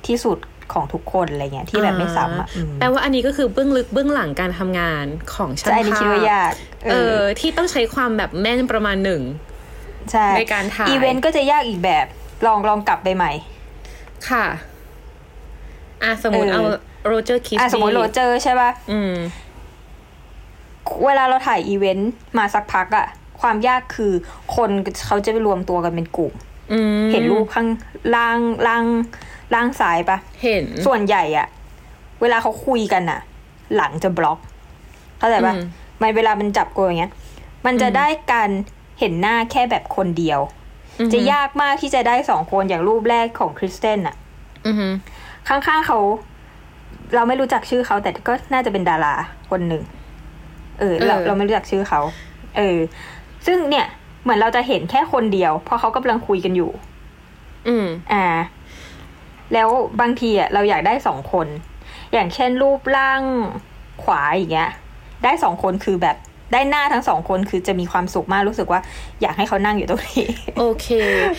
[0.07, 0.39] ที่สุด
[0.73, 6.53] ของทุกคนอะไรเงี้ยที่แบบไม่ซ้ำอะอืมแปลว่าอันนี้ก็คือเบื้องลึกเบื้องหลังการทำงานของช่างใช่อันนี้ภาคิดพว่ายาก
[6.91, 9.23] เออ ที่ต้องใช้ความแบบแม่นประมาณหนึ่ง
[10.13, 12.07] ใช่ในการถ่ายอีเวนต์ก็จะยากอีกแบบ
[12.47, 13.33] ลองลองกลับไปใหม่
[14.31, 14.47] ค่ะ
[16.03, 16.75] อะสมมติเอเอาอ
[17.09, 19.15] โรเจอร์คิสอะสมมติโรเจอร์ใช่ป่ะอืม
[21.07, 23.07] เวลาเราถ่ายอีเวนต์มาสักพักอะ
[23.41, 24.13] ความยากคือ
[24.57, 24.71] คน
[25.07, 26.33] เขาจะไปรวมตัวกันเป็นกลุ่ม
[26.73, 27.69] อืมเห็นรูปข้าง
[28.17, 28.85] ล่างล่าง
[29.55, 31.47] ล่างซ้ายปะเห็น ส่วนใหญ่อะ
[32.21, 33.21] เวลาเขาคุยกันอะ
[33.77, 34.39] หลังจะบล็อก
[35.19, 35.65] เข้าใจปะอืม
[36.01, 37.13] มันเวลามันจับกูอย่างเงี้ย
[37.67, 38.51] มันจะอืมได้การ
[39.01, 40.41] เห็นหน้าแค่แบบคนเดียว
[41.01, 44.17] อือฮึจะยากมากที่จะได้สองคนอย่างรูปแรกของคริสเตนอะ
[44.67, 44.87] อือฮึ
[45.49, 45.99] ข้างๆเขา
[47.15, 49.15] เราไม่รู้จักชื่อเขาแต่ก็น่าจะเป็นดารา
[49.51, 49.83] คนหนึ่ง
[50.81, 52.01] เออเราเราไม่รู้จักชื่อเขา
[52.57, 52.79] เออ
[53.47, 53.87] ซึ่งเนี่ย
[54.23, 56.71] เหมือนเราจะเห็นแค่คนเดียว เพราะเขากำลังคุยกันอยู่
[57.69, 58.25] อืม อ่า
[59.53, 59.69] แล้ว
[60.01, 61.47] บางทีอะเราอยากได้สองคน
[62.13, 63.23] อย่างเช่นรูปร่าง
[64.03, 64.71] ขวาอย่างเงี้ย
[65.25, 66.17] ได้สองคนคือแบบ
[66.55, 68.81] ได้หน้าทั้งสองคนคือจะมีความสุขมากรู้สึกว่า
[69.23, 70.27] อยากให้เขานั่งอยู่ตรงนี้
[70.59, 70.89] โอเค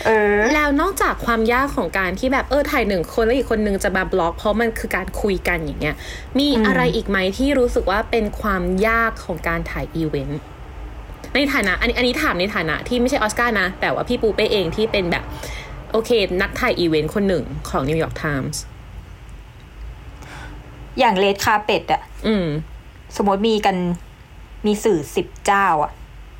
[0.06, 5.96] เออ แล้วนอกจากความยากของการที่แบบเออถ่ายหนึ่งคนแล้วอีกคนนึงจะมาบล็อก เพราะมันคือการคุยกันอย่างเงี้ย
[6.38, 10.40] มีอืมอะไรอีกไหมที่รู้สึกว่าเป็นความยากของการถ่ายอีเวนต์
[11.34, 15.24] ในฐานะ อันนี้อันนี้ถามในฐานะที่ไม่ใช่ออสการ์นะ แต่ว่าพี่ปูเป้เองที่เป็นแบบ
[15.92, 16.10] โอเค
[16.42, 18.62] นักถ่ายอีเวนต์คนหนึ่งของ New York Times
[20.98, 22.46] อย่าง red carpet อะอืม
[23.16, 23.76] สมมติมีกัน
[24.66, 25.92] มีสื่อสิบเจ้าอะ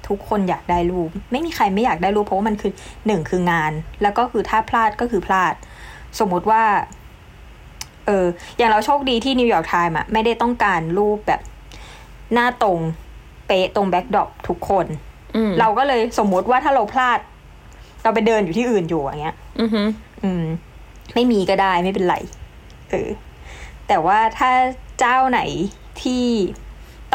[0.08, 2.72] ทุกคนอยากได้รูป ไม่มีใครไม่อยากได้รูปเพราะว่ามันคือ
[3.06, 5.54] หนึ่งคืองาน แล้วก็คือถ้าพลาดก็คือพลาด
[6.18, 6.62] สมมุติว่า
[8.06, 11.40] เอออย่างเราโชคดีที่ New York Times อะไม่ได้ต้องการรูปแบบ
[12.32, 12.78] หน้าตรง
[13.46, 14.86] เป๊ะตรง backdrop ทุกคน
[15.36, 17.18] อืมเราก็เลยสมมุติว่าถ้าเราพลาด
[18.02, 19.82] เราไปเดินอยู่ที่อื่นอยู่อย่างเงี้ย อือฮึ
[20.24, 20.44] อืม
[21.14, 22.16] ไม่มีก็ได้ไม่เป็นไร
[22.90, 23.10] เออ
[23.88, 24.50] แต่ว่าถ้า
[24.98, 25.40] เจ้าไหน
[26.02, 26.24] ที่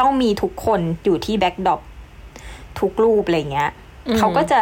[0.02, 1.80] ต้องมีทุกคนอยู่ที่ backdrop
[2.80, 3.70] ทุกรูปอะไรเงี้ย
[4.06, 4.60] อืมเขาก็จะ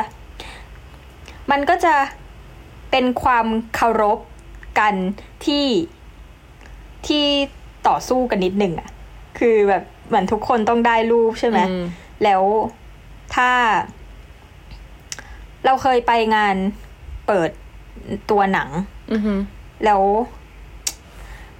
[1.50, 1.94] มันก็จะ
[2.90, 4.18] เป็นความเคารพ
[4.78, 4.94] กัน
[5.44, 5.66] ที่
[7.06, 7.24] ที่
[7.88, 8.90] ต่อสู้กันนิดหนึ่งอะ
[9.38, 11.84] คือแบบเหมือนทุกคนต้องได้รูปใช่ไหมอืม
[12.24, 12.42] แล้ว
[13.34, 13.50] ถ้า
[15.64, 16.56] เราเคยไปงาน
[17.26, 17.50] เปิด
[18.30, 18.68] ตัวหนัง
[19.12, 19.34] อือฮึ
[19.84, 20.02] แล้ว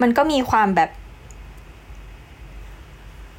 [0.03, 0.91] มันก็มีความแบบ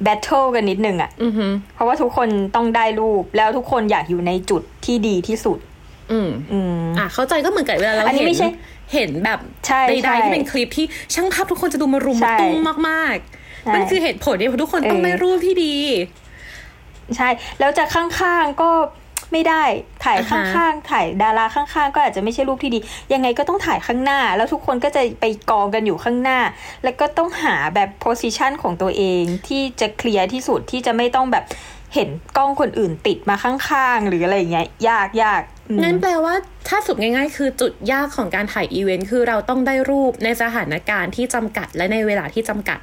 [0.02, 5.58] แบทเทิลกันนิดนึงอะอือฮึเพราะว่าทุกคนต้องได้รูปแล้วทุกคนอยากอยู่ในจุดที่ดีที่สุด
[6.12, 8.48] อืมอืมอะเข้าใจก็เหมือนกับเวลาเราอันนี้เห็นไม่ใช่
[8.92, 12.58] เห็นแบบใช่ใดใช่ๆที่เป็นคลิปที่ช่างภาพทุกคนจะดูมารุมใช่มาตุ้ม
[12.90, 13.16] มาก
[13.64, 15.74] ใช่ๆมันคือเหตุผลที่ทุกคนต้องเออได้รูปที่ดี
[17.16, 17.28] ใช่
[17.60, 18.70] แล้วจะข้างๆก็
[19.32, 19.62] ไม่ได้
[20.04, 22.78] ถ่ายอ่าข้ฮะางๆถ่ายดาราข้างๆ ก็อาจจะไม่ใช่รูปที่ดี
[23.12, 26.38] ยังไงก็ต้องถ่ายข้างหน้า แล้วทุกคนก็จะไปกองกันอยู่ข้างหน้า
[26.84, 31.44] แล้วก็ต้องหาแบบ position ของตัวเองที่จะ clear ที่สุดที่จะไม่ต้องแบบ
[31.94, 36.34] เห็นกล้องคนอื่นติดมาข้างๆ หรืออะไรอย่างเงี้ยยากยากอืมงั้นแปลว่า
[36.68, 42.78] ถ้าสุดง่ายๆ คือจุดยากของการถ่ายอีเวนต์คือเราต้องได้รูปในสถานการณ์ที่จำกัดและในเวลาที่จำกัด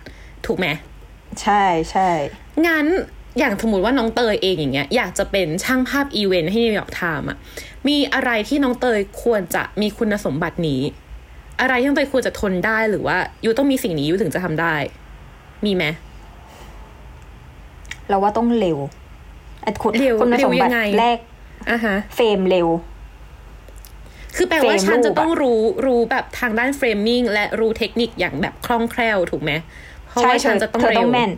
[0.46, 0.68] ถูกไหม
[1.42, 2.10] ใช่ใช่
[2.68, 2.88] งั้น
[3.38, 7.38] อย่างสมมติว่าน้องเตยเองอย่างเงี้ยอยากจะเป็นช่างภาพอีเวนต์ให้ New York Times อะ
[7.88, 10.82] มีอะไรที่น้องเตยควรจะมีคุณสมบัตินี้
[11.62, 14.76] อะไรที่น้องเตยควรจะทนได้หรือว่ายูต้องมีสิ่งนี้ยูถึงจะทำได้
[15.66, 15.84] มีไหม
[18.10, 18.78] เราว่าต้องเร็ว
[19.66, 21.18] อะคุณเร็วคุณเร็สวมยับัติงไงแรก
[21.70, 22.68] อะฮะเฟรมเร็ว
[24.36, 29.52] คือแปลว่าเฟรมฉันจะรูปอะต้องรู้รู้แบบทางด้านเฟรมมิ่งและรู้เทคนิคอย่างแบบคล่องแคล่วถูกไหม
[30.08, 31.32] เพราะว่าฉันจะต้องเธอเร็ต้วองแม่น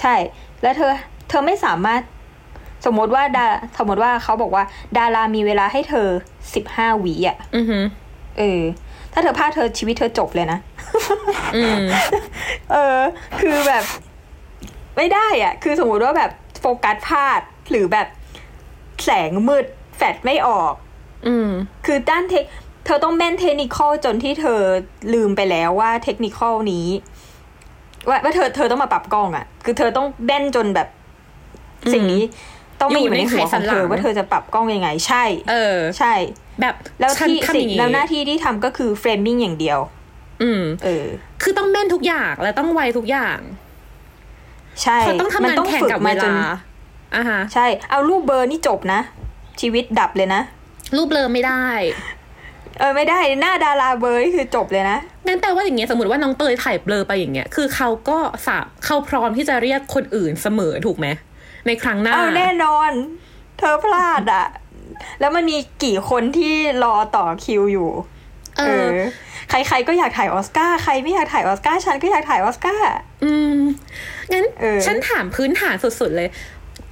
[0.00, 0.14] ใช่
[0.62, 0.92] แล้วเธอ
[1.28, 2.02] เธอไม่สามารถ
[2.86, 3.46] สมมติว่าดา
[3.78, 4.64] สมมติว่าเขาบอกว่า
[4.96, 6.08] ดารามีเวลาให้เธอ
[6.54, 7.84] สิบห้าวิอะอือหือ
[8.38, 8.62] เออ
[9.12, 10.58] ถ้าเธอพลาดเธอชีวิตเธอจบเลยนะ
[11.56, 11.82] อืม
[12.72, 12.98] เออ
[13.40, 13.84] คือแบบ
[14.96, 18.08] ไม่ได้อะ คือสมมติว่าแบบโฟกัสพลาดหรือแบบ
[19.04, 19.64] แสงมืด
[19.96, 20.74] แฟลชไม่ออก
[21.26, 21.50] อืม
[21.86, 22.44] คือด้านเทค
[22.86, 24.60] เธอต้องแม่นเทคนิคอลจนที่เธอ
[25.14, 26.86] ลืมไปแล้วว่าเทคนิคอลนี้
[28.08, 30.88] ว่าว่าเธอเธอต้องมาปรับกล้องอะ่ะ คือเธอต้องแม่นจนแบบ
[31.84, 32.22] อืมสิ่งนี้
[32.80, 36.12] ต้องมาอยู่ในหัวอยู่ในไขสัขอนงหลัเธงอว่าเธอจะปรับกล้องยังไง ใช่ เออ ใช่
[36.60, 39.78] แบบแล้วฉันที่ทำอสิ่งย่างนี้แล้วหน้าที่ที่ทำก็คือเฟรมมิ่งอย่างเดียว
[40.42, 41.06] อืม เออ
[41.42, 43.38] คือต้องแม่นทุกอย่างและต้องไวทุกอย่าง
[44.82, 46.34] ใช่เขาต้องทำมังานแข่งกับเวลา
[47.16, 49.00] อะฮะใช่ เอารูปเบอร์นี่จบนะ
[49.60, 50.42] ชีวิตดับเลยนะ
[50.96, 51.64] รูปเบลอไม่ได้
[52.78, 61.06] เออไม่ได้หน้าดาราเบอร์นี่คือจบเลยนะงั้นแปลว่าอย่างเงี้ยสมมติว่าน้องเตยถ่ายเบลอไปอย่างเงี้ยคือเขาก็สาเขาพร้อมที่จะเรียกคนอื่นเสมอถูกไหม
[61.66, 62.90] ในครั้งหน้าเอาแน่นอน
[63.58, 64.46] เธอพลาดอะ
[65.20, 66.54] แล้วมันมีกี่คนที่
[66.84, 67.90] รอต่อคิวอยู่
[68.58, 68.86] เออ
[69.50, 72.84] ใครๆก็อยากถ่ายออสการ์ใครไม่อยากถ่ายออสการ์ฉันก็อยากถ่ายออสการ์
[73.24, 73.58] อืม
[74.32, 76.28] งั้นเออฉันถามพื้นฐานสุดๆเลย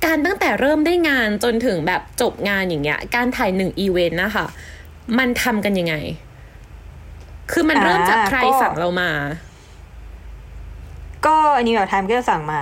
[0.04, 4.46] การตั้งแต่เริ่มได้งานจนถึงแบบจบงานอย่างเงี้ย การถ่ายหนึ่งอีเวนต์นะคะ
[5.18, 5.94] มันทำกันยังไง
[7.52, 9.10] คือมันเริ่มจากใครสั่งเรามา
[11.26, 12.60] ก็นิวยอร์กไทม์ก็จะสั่งมา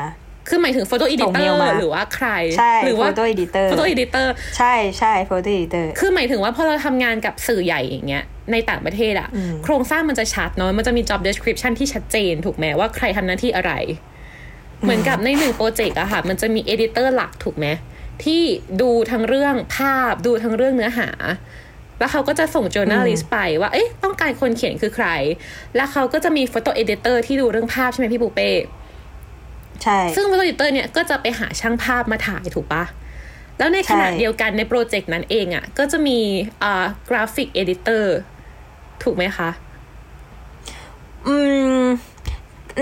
[0.49, 2.29] คือหมายถึง photo editor ส่งเมลมาหรือว่าใคร
[2.59, 13.73] ใช่หรือว่า photo editor photo editor ใช่ใช่ photo editor คือหมายถึงว่าพอเราทำงานกับสื่อใหญ่อย่างเงี้ยในต่างประเทศอะอืมโครงสร้างมันจะชัดเนาะมันจะมี job description ที่ชัดเจนถูกไหมว่าใครทำหน้าที่อะไร
[14.83, 17.67] เหมือนกับในหนึ่งโปรเจกต์อะค่ะ มันจะมี editor หลักถูกไหม
[18.25, 18.43] ที่
[18.81, 21.09] ดูทั้งเรื่องภาพดูทั้งเรื่องเนื้อหา
[21.99, 25.09] แล้วเขาก็จะส่ง journalist ไปว่า เอ๊ะ ต้องการคนเขียนคือใคร
[25.77, 28.51] แล้วเขาก็จะมี photo editor ที่ดูเรื่องภาพใช่ไหมพี่ปูเป้
[29.83, 32.85] ใช่ ซึ่ง photo editor เนี่ยก็จะไปหาช่างภาพมาถ่ายถูกปะ
[33.59, 36.19] แล้วในขณะใช่เดียวกันในโปรเจกต์นั้นเองอะ่ะ ก็จะมี
[36.63, 38.17] อ่า graphic editor
[39.03, 39.51] ถูกไหมคะ
[41.27, 41.37] อื
[41.83, 41.85] ม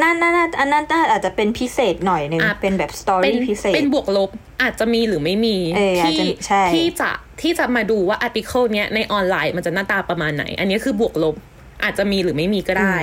[0.02, 4.30] นั่นนั่นนั่นอันนั้นน่าอาจจะเป็นพิเศษหน่อยนึงอะเป็นแบบเป็น story พิเศษ เป็นบวกลบ
[4.62, 11.34] อาจจะมีหรือไม่มีเอออาจที่จะใช่ที่จะที่จะมาดูว่า article เนี้ยในออนไลน์มันจะหน้าตาประมาณไหน อันนี้คือบวกลบ
[11.82, 12.96] อาจจะมีหรือไม่มีก็ได้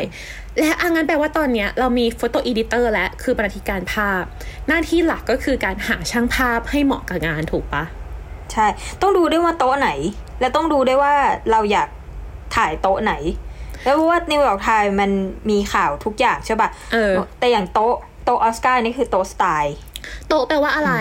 [0.60, 4.24] และอังั้นแปลว่าตอนเนี้ยเรามี photo editor และคือบรรณาธิการภาพ
[4.68, 7.84] หน้าที่หลักก็คือการหาช่างภาพให้เหมาะกับงานถูกปะ
[8.52, 8.68] ใช่
[9.02, 9.90] ต้องดูด้วยว่าโต๊ะไหน
[10.40, 11.14] และต้องดูด้วยว่า
[11.52, 11.88] เราอยาก
[12.56, 13.14] ถ่ายโต๊ะไหน
[13.84, 15.12] แล้วว่านิวยอร์กไทม์มัน
[15.50, 19.76] มีข่าวทุกอย่างใช่ปะเออแต่อย่างโต๊ะโต๊ะออสการ์นี่คือโต๊ะสไตล์
[20.28, 20.94] โต๊ะแปลว่าอะไร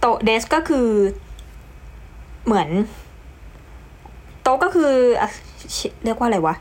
[0.00, 0.88] โต๊ะเดสก็คือ
[2.46, 2.68] เหมือน
[4.42, 5.28] โต๊ะก็คืออะ
[5.76, 6.54] ชิเรียกว่าอะไรวะ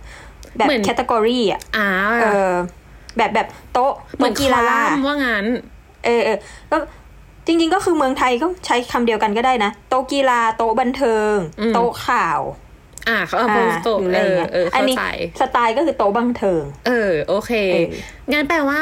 [0.57, 1.87] แบบเหมือนแคตตากรีอะอ่า
[2.21, 2.51] เออ
[3.17, 5.45] แบบแบบโต๊ะเหมือนโต๊ะกีกีฬาฬาว่างั้น
[6.05, 6.37] เออเออ
[6.71, 6.77] ก็
[7.45, 12.39] จริง ๆ ก็คือเมืองไทยก็ใช้คำเดียวกันก็ได้นะ โต๊ะกีฬา โต๊ะบันเทิงอืมโต๊ะข่าว
[13.07, 15.03] อ่าเขาเอาอ่าโต๊ะหรืออะไรเออเงี้ยเอออันเข้านี้ใจ
[15.41, 17.85] สไตล์ก็คือโต๊ะบันเทิง เออ โอเคเออ
[18.33, 18.81] งั้นแปลว่า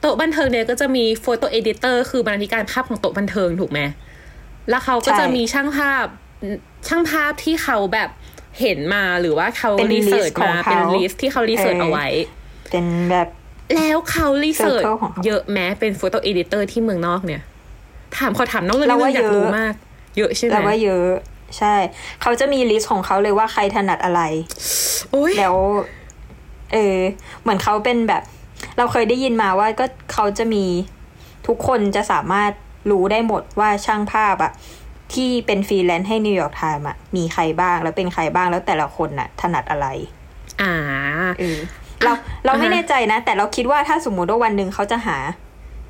[0.00, 3.80] โต๊ะบันเทิงเนี่ยก็จะมี photo editor คือบรรณาธิการภาพของโต๊ะบันเทิงถูกไหม
[4.70, 6.06] แล้วเขาก็จะมีช่างภาพ
[6.88, 8.10] ช่างภาพที่เขาแบบ
[8.60, 12.08] เห็นมาหรือว่าเขาเป็นรีเสิร์ช list ของมาเขาเป็น list ที่เขารีเสิร์ชเออเอาไว้
[12.70, 13.28] เป็นแบบ
[13.76, 17.42] แล้วเขา research circle ของเขาเยอะแม้เป็น photo editor ที่เมืองนอกเนี่ย
[18.18, 19.74] ถามขอถามนอกเรื่องเราว่าอยากรู้เยอะมาก
[20.16, 21.10] เยอะใช่ไหมเราว่าเยอะ
[21.58, 21.74] ใช่
[22.22, 24.20] เขาจะมี list ของเขาเลยว่าใครถนัดอะไร
[25.10, 25.56] โอ้ยแล้ว
[26.72, 26.98] เออ
[27.42, 28.22] เหมือนเขาเป็นแบบ
[28.78, 30.64] เราเคยได้ยินมาว่าก็เขาจะมี
[31.46, 32.52] ทุกคนจะสามารถ
[32.90, 34.52] รู้ได้หมดว่าช่างภาพอะ
[35.14, 39.86] ที่เป็นฟรีแลนซ์ให้นิวยอร์กไทม์อะมีใครบ้างแล้วเป็นใครบ้างแล้วแต่ละคนน่ะ ถนัดอะไร
[40.62, 40.72] อ่า
[41.38, 41.58] เออ
[42.02, 42.12] เรา
[42.44, 45.16] เราไม่อ่าฮะแน่ใจนะ แต่เราคิดว่าถ้าสมมุติว่าวันหนึ่งเขาจะหา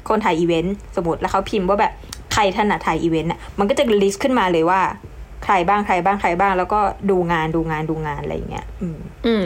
[0.09, 1.93] คนถ่ายอีเวนต์สมมติแล้วเขาพิมพ์ว่าแบบ
[2.33, 4.81] ใครถนัดถ่ายอีเวนต์อะมันก็จะ list ขึ้นมาเลยว่า
[5.45, 9.45] ใครบ้างใครบ้างใครบ้าง แล้วก็ดูงานดูงานดูงานอะไรอย่างเงี้ยอืมอืม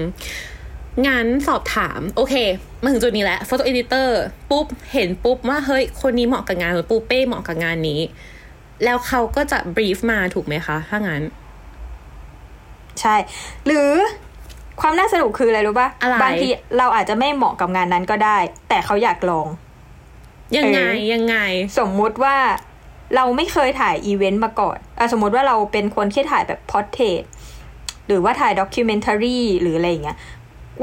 [1.07, 2.35] งั้นสอบถาม โอเค
[2.83, 4.09] มาถึงจุดนี้แล้ว Photo Editor
[4.51, 8.01] ปุ๊บ เห็นปุ๊บว่า เฮ้ย คนนี้เหมาะกับงานหรือปูเป้เหมาะกับงานนี้
[8.85, 11.23] แล้วเขาก็จะ brief มาถูกไหมคะ ถ้างั้น
[13.01, 13.17] ใช่
[13.67, 13.91] หรือ
[14.81, 16.49] ความน่าสนุกคืออะไรรู้ป่ะอะไรบางที
[16.79, 19.47] เราอาจจะไม่เหมาะกับงานนั้นก็ได้ แต่เขาอยากลอง
[20.57, 21.37] ยังไงเออยังไง
[21.79, 22.37] สมมุติว่า
[23.17, 27.23] เราไม่เคยถ่ายอีเวนต์มาก่อนอะสมมติว่าเราเป็นคนที่ถ่ายแบบพอ r t เทรต
[28.07, 30.17] หรือว่าถ่ายด็อกิเมนทารีหรืออะไรอย่างเงี้ย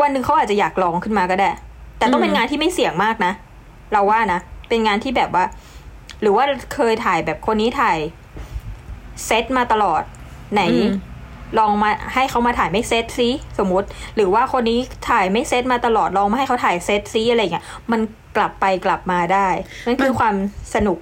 [0.02, 1.50] วันหนึ่งเขาอาจจะอยากลองขึ้นมาก็ได้
[1.98, 3.34] แต่ต้องเป็นอืมงานที่ไม่เสี่ยงมากนะ
[3.94, 5.46] เราว่านะ เป็นงานที่แบบว่า
[6.22, 7.98] หรือว่าเคยถ่ายแบบคนนี้ถ่าย
[9.26, 10.04] เซตมาตลอด
[10.54, 10.92] ไหนอืม
[11.60, 18.02] ลองมาให้เขามาถ่ายไม่เซตซิสมมติ หรือว่าคนนี้ถ่ายไม่เซตมาตลอดลองมาให้เขาถ่ายเซตซิอะไรเงี้ยมัน
[18.38, 19.48] กลับไปกลับมาได้
[19.88, 20.36] นั่นคือความ
[20.76, 20.98] สนุก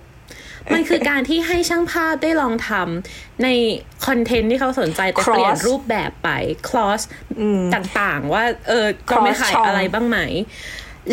[0.73, 3.47] มันคือการที่ให้ช่างภาพได้ลองทำใน
[4.06, 6.30] คอนเทนต์ที่เขาสนใจแต่ Cross เปลี่ยนรูปแบบไป
[6.67, 7.01] คลอส
[7.39, 10.19] อืมต่างๆ ว่า เออเราไม่ถ่าย Cross ช่องอะไรบ้างไหม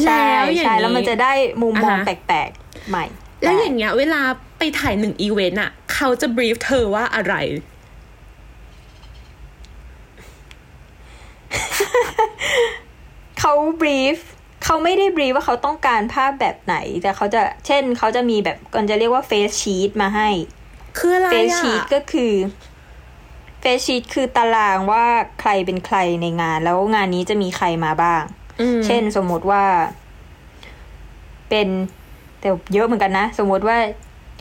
[0.03, 3.05] ใช่แล้วอย่างใช่แล้วมันจะได้มุมมองอ่าฮะแปลกๆใหม่
[3.43, 4.23] แล้วอย่างเงี้ย เวลา
[4.59, 7.35] ไปถ่ายหนึ่งอีเวนต์อะ เขาจะบรีฟเธอว่าอะไร
[13.39, 14.19] เขาบรีฟ
[14.65, 20.29] เขาไม่ได้บรีฟว่าเขาต้องการภาพแบบไหน แต่เขาจะเช่นเขาจะมีแบบกันจะเรียกว่าเฟซชีตมาให้
[20.99, 22.33] คืออะไรเฟซอะชีตก็คือ
[23.61, 25.05] เฟซชีตคือตารางว่า
[25.41, 28.23] ใครเป็นใครในงาน แล้วงานนี้จะมีใครมาบ้าง
[28.61, 29.65] อืมเช่นสมมุติว่า
[31.49, 31.69] เป็น
[32.41, 33.77] แต่เยอะเหมือนกันนะ สมมุติว่า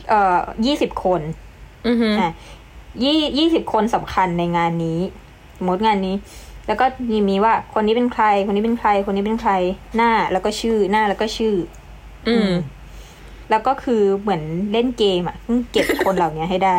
[0.08, 1.20] เอ่อยี่สิบคน
[1.86, 2.30] อือหืออะ
[3.02, 5.00] ยี่ยี่สิบคนสำคัญในงานนี้
[5.58, 6.14] สมมติงานนี้
[6.66, 9.52] แล้วก็มีมีว่าคนนี้เป็นใคร คนนี้เป็นใคร คนนี้เป็นใคร
[9.96, 11.54] หน้าแล้วก็ชื่อหน้าแล้วก็ชื่อ
[12.28, 12.50] อืม
[13.50, 16.78] แล้วก็คือเหมือนเล่นเกมอะต้องเก็บคนเหล่านี้ให้ได้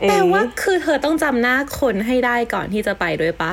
[0.00, 3.52] เออแต่ว่าคือเธอต้องจำหน้าคนให้ได้ก่อนที่จะไปด้วยปะ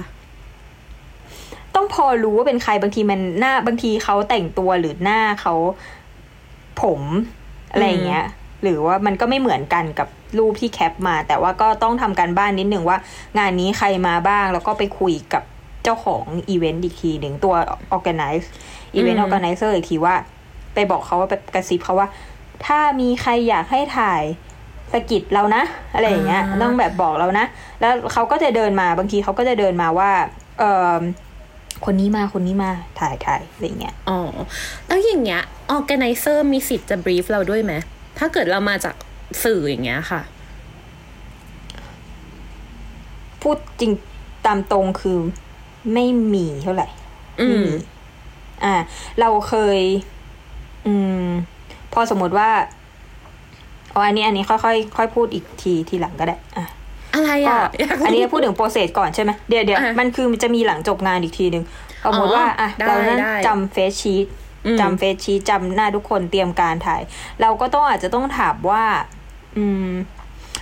[1.75, 5.53] ต้องพอรู้ว่าเป็นใครบางทีมันหน้าบางทีเขาแต่งตัวหรือหน้าเขา
[6.81, 7.01] ผม
[7.71, 8.25] อะไรอย่างเงี้ย
[8.63, 10.07] หรือว่ามันก็ไม่เหมือนกันกับ
[10.39, 12.97] รูปที่แคปมา แต่ว่าก็ต้องทำการบ้านนิดหนึ่งว่า
[13.37, 15.43] งานนี้ใครมาบ้าง แล้วก็ไปคุยกับ
[15.83, 17.55] เจ้าของอีเวนต์อีกทีหนึ่งตัว
[17.95, 18.45] organize
[18.95, 20.15] อีเวนต์ organizer อีกทีว่า
[20.73, 22.07] ไปบอกเขาว่าไปกระซิบเขาว่า
[22.65, 24.23] ถ้ามีใครอยากให้ถ่าย
[24.93, 27.45] สกิดเรานะ อะไรอย่างเงี้ยต้องแบบบอกเรานะ
[27.81, 30.11] แล้วเขาก็จะเดินมาบางทีเขาก็จะเดินมาว่า
[30.59, 30.99] เออ
[31.85, 34.19] คนนี้มาคนนี้มาถ่ายถ่ายอะไรอย่างเงี้ยอ๋อ
[34.87, 35.41] แล้วอย่างเงี้ย
[35.75, 37.73] organizer มีสิทธิ์จะบรีฟเราด้วยไหม
[38.19, 38.95] ถ้าเกิดเรามาจาก
[39.43, 40.21] สื่ออย่างเงี้ยค่ะ
[43.41, 43.91] พูดจริง
[44.45, 45.17] ตามตรงคือ
[45.93, 46.87] ไม่มีเท่าไหร่
[47.41, 47.69] อืม
[48.63, 48.75] อ่า
[49.19, 49.79] เราเคย
[50.87, 50.93] อื
[51.25, 51.27] ม
[51.93, 52.49] พอสมมติว่า
[53.93, 56.65] อ๋ออันนี้อันนี้ค่อยค่อยค่อยพูดอีกทีทีหลังก็ได้ อะ
[57.13, 61.63] อะไรก็อะยากรู้อันนี้พูดถึงโปรเซสก่อนใช่ไหมเดี๋ยวเดี๋ยวอะมันคือมันจะมีหลังจบงานอีกทีหนึ่ง
[62.05, 64.25] สมมติว่า อะได้เรานั้นได้จำเฟซชีต
[64.65, 67.01] อืมจำเฟซชีตจำหน้าทุกคนเตรียมการถ่าย
[67.41, 68.83] เราก็ต้องอาจจะต้องถามว่า
[69.57, 69.89] อืม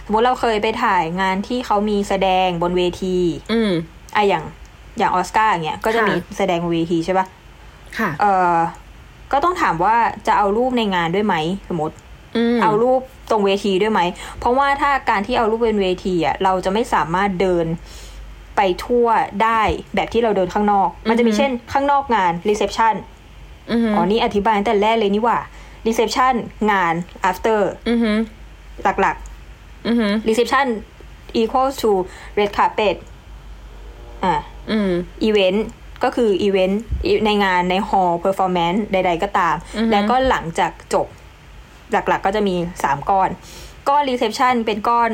[0.06, 3.18] สมมติเราเคยไปถ่ายงานที่เขามีแสดงบนเวที
[3.52, 3.72] อืม
[4.16, 4.44] อะอย่าง
[4.98, 7.26] อย่างออสการ์อย่างเงี้ยก็จะค่ะมีแสดงบนเวทีใช่ปะ
[7.98, 8.58] ค่ะ เออ
[9.32, 9.96] ก็ต้องถามว่า
[10.28, 11.36] จะเอารูปในงานด้วยไหม
[11.70, 11.96] สมมติ
[12.36, 13.02] อืมเอารูป
[13.32, 14.02] ตรงเวทีด้วยไหม
[14.40, 17.66] เพราะว่าถ้าการที่เอารูปเป็นเวทีอะเราจะไม่สามารถเดิน
[18.56, 19.08] ไปทั่ว
[19.44, 19.62] ได้
[19.96, 22.96] แบบที่เราเดินข้างนอก มันจะมีเช่น ข้างนอกงาน reception
[23.72, 25.40] อือหืออ๋อนี่อธิบายตั้งแต่แรกเลยนี่หว่า
[25.88, 26.34] reception
[26.72, 26.94] งาน
[27.30, 28.00] after อือ
[28.76, 29.16] หือหลัก
[29.88, 30.68] อือหือๆ reception
[31.42, 31.92] equals to
[32.38, 32.96] red carpet
[34.24, 34.34] อ่า
[34.72, 34.92] อืม
[35.24, 35.68] อีเวนต์
[36.04, 36.82] ก็คืออีเวนต์
[37.26, 41.08] ในงานในฮอลล์ performance ใด ๆ ก็ตามอือฮึแล้วก็หลังจากจบ
[41.92, 43.30] หลัก ๆ ก็จะมีสามก้อน
[43.90, 45.12] ก้อน reception เป็นก้อน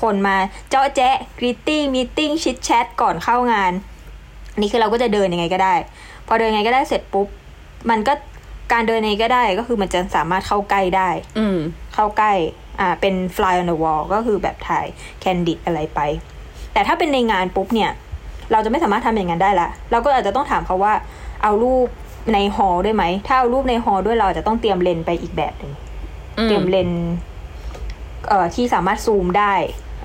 [0.00, 0.36] คนมา
[0.70, 3.72] เจาะแจ๊ะ greeting meeting chitchat ก่อนเข้างาน
[4.60, 5.74] นี่คือเราก็จะเดินยังไงก็ได้
[6.26, 7.26] พอเดินยังไงก็ได้เสร็จปุ๊บ
[7.90, 8.12] มันก็
[8.72, 11.58] การเดินยังไงก็ได้ก็คือมันจะสามารถเข้าใกล้ได้ อืม
[11.94, 12.32] เข้าใกล้
[12.80, 14.86] อ่าเป็น fly on the wall ก็คือแบบถ่าย
[15.22, 16.00] candid อะไรไป
[16.72, 17.90] แต่ถ้าเป็นในงานปุ๊บเนี่ย
[18.52, 20.94] เราจะไม่สามารถทำอย่างนั้นได้ละเราก็อาจจะต้องถามเขาว่า
[21.42, 21.86] เอารูป
[22.32, 25.72] ในฮอลล์ด้วยไหม ถ้าเอารูปในฮอลล์ด้วยเราอาจจะต้องเตรียมเลนส์ไปอีกแบบหนึ่ง
[26.38, 27.04] อืเตรียมเลนส์
[28.28, 29.52] เอ่อที่สามารถซูมได้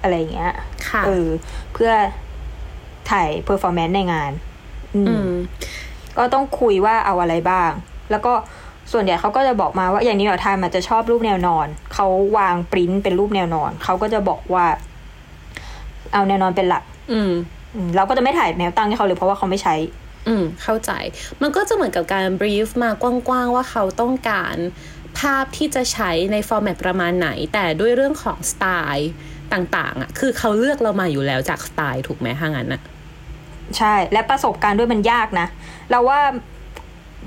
[0.02, 0.52] อะไรอย่างเงี้ย
[0.90, 1.28] ค่ะเออ
[1.74, 1.92] เพื่อ
[3.10, 4.32] ถ่าย performance ในงาน
[4.96, 5.32] อืมอืม
[6.18, 7.72] ก็ต้องคุยว่าเอาอะไรบ้าง
[8.12, 8.34] แล้วก็
[8.94, 14.66] ส่วนใหญ่เขาก็จะบอกมาว่าอย่างนี้เราทายมันจะชอบรูปแนวนอน เขาวางปริ้นเป็นรูปแนวนอน เขาก็จะบอกว่า
[16.14, 17.32] เอาแนวนอนเป็นหลักอืม
[17.76, 19.76] อืมเราก็จะไม่ถ่ายแนวตั้งให้เขาเลยเพราะว่าเขาไม่ใช้
[20.28, 20.92] อืม เข้าใจ
[21.42, 24.56] มันก็จะเหมือนกับการ brief มากว้างๆว่าเขาต้องการ
[25.20, 29.10] ภาพที่จะใช้ใน format ประมาณไหน แต่ด้วยเรื่องของสไตล์
[29.54, 32.82] ต่างๆ อะ คือเขาเลือกเรามาอยู่แล้วจากสไตล์ถูกไหมถ้างั้นอะ
[33.78, 35.48] ใช่ และประสบการณ์ด้วยมันยากนะ
[35.92, 36.20] เราว่า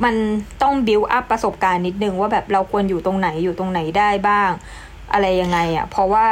[0.04, 0.14] มัน
[0.62, 4.50] ต้องบิวอัพประสบการณ์นิดนึงว่าแบบเราควรอยู่ตรงไหนอยู่ตรงไหนได้บ้าง
[5.12, 6.26] อะไรยังไงอะ่ะ เพราะว่า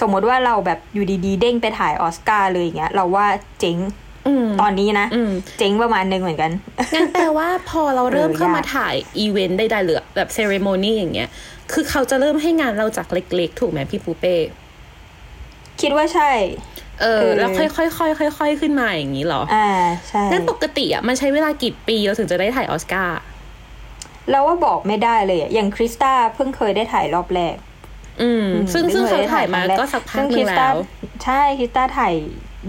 [0.00, 3.26] สมมติว่าเราแบบอยู่ดีๆ เด้งไปถ่ายออสการ์เลยอย่างเงี้ย เราว่า
[3.60, 3.78] เจ๊ง
[4.26, 6.50] อืมตอนนี้นะอืมเจ๊งประมาณนึงเหมือนกัน
[6.94, 11.28] งั้นแปลว่าพอเราเริ่มเออเข้ายากมาถ่ายอีเวนต์ใดๆหรือแบบเซเรโมนีอย่างเงี้ย
[11.72, 14.36] คือเขาจะเริ่มให้งานเราจากเล็กๆ ถูกไหมพี่ปูเป้
[15.80, 16.30] คิดว่าใช่
[17.00, 19.70] เออเออ แล้วค่อยๆค่อยๆค่อยๆขึ้นมาอย่างนี้เหรอ อ่า
[20.08, 23.18] ใช่งั้นปกติอะมันใช้เวลากี่ปีเราถึงจะได้ถ่ายออสการ์
[24.30, 27.56] เราว่าบอกไม่ได้เลยอะอย่างคริสตาเพิ่งเคยได้ถ่ายรอบแรก
[28.22, 30.74] อืม ซึ่งซึ่งพิ่เขาคถ่ายมาครั้งแรก็สักพักซึ่งหครินึ่งสตาแล้ว
[31.24, 32.14] ใช่คริสตาถ่าย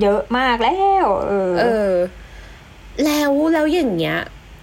[0.02, 0.72] เยอะมากแล้
[1.04, 1.92] ว เออ เออ
[3.04, 4.18] แล้วแล้วอย่างเงี้ย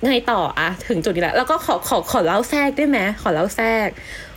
[0.06, 3.88] ไงต่ออะถึงจุดนี้แล้ว แล้วก็ขอขอขอเล่าแทรกได้ไหมขอเล่าแทรก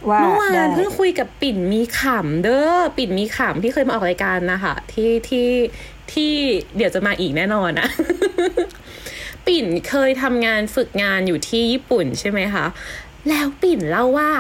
[0.10, 5.50] ว่าเมื่อวาได้นเพิ่งคุยกับปิ่นมีขำเด้อปิ่นมีขำที่เคยมาออกรายการนะคะที่ที่
[6.14, 6.32] ที่
[6.78, 7.88] เดี๋ยวจะมาอีกแน่นอนอะ
[9.48, 12.66] ปิ่นเคยทำงานฝึกงานอยู่ที่ญี่ปุ่นใช่ไหมคะ
[13.30, 14.32] แล้วปิ่นเล่าว่า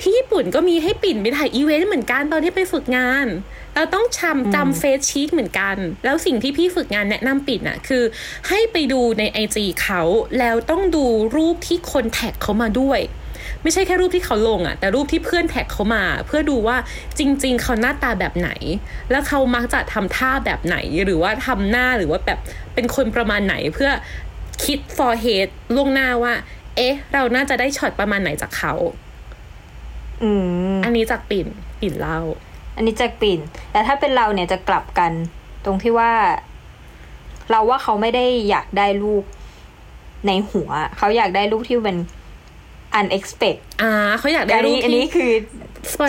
[0.00, 3.26] ที่ญี่ปุ่นก็มีให้ปิ่นไปถ่ายอีเวนต์เหมือนกันตอนที่ไปฝึกงาน
[3.74, 8.02] เราต้องจำจำเฟซชีตเหมือนกัน แล้วสิ่งที่พี่ฝึกงานแนะนำปิ่นอะคือ
[8.48, 10.00] ให้ไปดูในไอจีเขา
[10.38, 13.00] แล้วต้องดูรูปที่คนแท็กเขามาด้วย
[13.62, 16.76] ไม่ใช่แค่รูปที่เขาลงอะแต่รูปที่เพื่อนแท็กเขามา เพื่อดูว่า
[17.18, 18.50] จริง ๆ เขาหน้าตาแบบไหน
[19.10, 22.38] แล้วเขามักจะทำท่าแบบไหน หรือว่าทำหน้าหรือว่าแบบ
[22.74, 23.90] เป็นคนประมาณไหนเพื่อ
[24.64, 26.32] คิด forehead ล่วงหน้าว่า
[26.76, 28.74] เอ๊ะ เราน่าจะได้ช็อตประมาณไหนจากเขา
[30.22, 30.30] อื
[30.74, 31.46] มอันนี้จากปิ่น
[31.80, 32.20] ปิ่นเล่า
[32.76, 33.38] อันนี้จากปิ่น
[33.72, 35.12] แต่ถ้าเป็นเราเนี่ยจะกลับกัน
[35.64, 36.12] ตรงที่ว่า
[37.50, 39.24] เราว่าเขาไม่ได้อยากได้รูป
[40.26, 41.98] ในหัว เขาอยากได้รูปที่เป็น
[43.00, 45.32] unexpected อ่าเขาอยากได้อันรูนี้ปอันนี้ที่คือ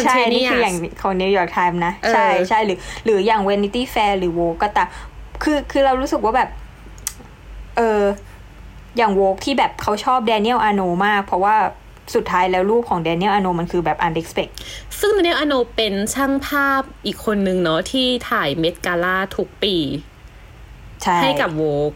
[0.06, 4.88] ใช่อันนี้คือ spontaneous อย่างของ New York Times นะเออใช่ใช่หรือ หรืออย่าง Vanity Fair หรือ Vogue ก็ตาม
[5.44, 6.50] คือคือเรารู้สึกว่าแบบ
[7.78, 8.02] เออ
[8.98, 11.56] อย่าง Vogue ที่แบบเขาชอบ Daniel Arno มาก เพราะว่า
[12.16, 14.50] สุดท้ายแล้วรูปของ Daniel Arno มันคือแบบ unexpected
[15.00, 19.76] ซึ่งเนี่ยอโนเป็นช่างภาพอีกคนนึงเนาะที่ถ่ายเมดกาล่าทุกปี
[21.04, 21.92] ใช่ให้กับโวก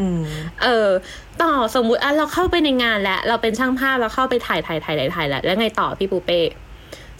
[0.00, 0.22] อืม
[0.62, 0.88] เออ
[1.42, 6.40] ต่อสมมุติอะเราเข้าไปในงานแล้ว เราเป็นช่างภาพเราเข้าไปถ่ายถ่ายถ่ายถ่ายถ่ายแล้วแล้วไงต่อพี่ปูเป้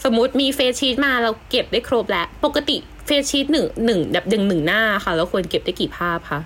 [0.04, 6.40] สมมุติมีเฟซชีตมาเราเก็บได้ครบแล้ว ปกติเฟซชีตหนึ่งหนึ่งแบบหนึ่งหนึ่งหน้าค่ะ เราควรเก็บได้กี่ภาพคะ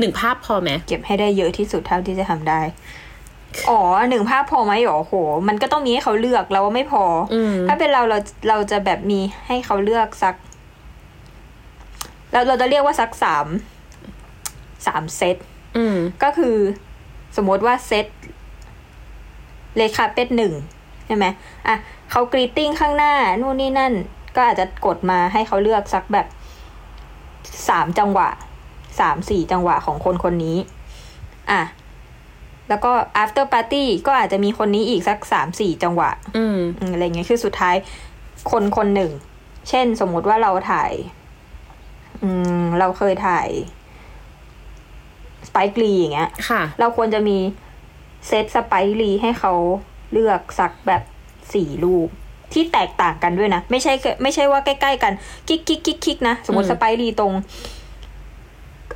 [0.00, 2.60] หนึ่งภาพพอไหมเก็บให้ได้เยอะที่สุดเท่าที่จะทำได้
[3.68, 5.14] อ๋อหนึ่งภาพพอไหมหรอโห
[5.48, 10.34] มันก็ต้องมีให้เขาเลือกแล้วว่าไม่พอออืมถ้าเป็นเราเราเราจะแบบมีให้เขาเลือกสัก
[12.34, 13.46] เราเราจะเรียกว่าสักสาม
[14.86, 15.36] สามเซต
[15.76, 16.56] อืมก็คือ
[17.36, 18.06] สมมติว่าเซต
[19.76, 20.52] เลขาเป็ดหนึ่ง
[21.06, 21.26] ใช่ไหม
[21.68, 21.76] อะ
[22.10, 23.92] เขากรีตติ้งข้างหน้า นู่นนี่นั่น
[24.36, 26.26] ก็อาจจะกดมาให้เขาเลือกสักแบบ
[27.68, 28.28] สามจังหวะ
[29.00, 30.58] สามสี่จังหวะของคนคนนี้
[31.50, 31.62] อะ
[32.68, 32.92] แล้วก็
[33.22, 37.76] after party ก็อาจจะมีคนนี้อีกสักสามสี่จังหวะ อืมอืมอะไรเงี้ยคือสุดท้าย
[38.50, 39.10] คนคนหนึ่ง
[39.68, 40.92] เช่นสมมุติว่าเราถ่าย
[42.22, 42.30] อื
[42.62, 43.48] มเราเคยถ่าย
[45.46, 47.38] สไปกลีอย่างเงี้ยค่ะ เราควรจะมี
[48.26, 49.52] เซต Spike Lee ให้เขา
[50.12, 51.02] เลือกสักแบบ
[51.54, 52.08] สี่รูป
[52.52, 55.12] ที่แตกต่างกันด้วยนะ ไม่ใช่แค่ไม่ใช่ว่าใกล้ๆกัน
[55.48, 57.32] คิกคิกคิกคิกนะ สมมติอืม Spike Lee ตรง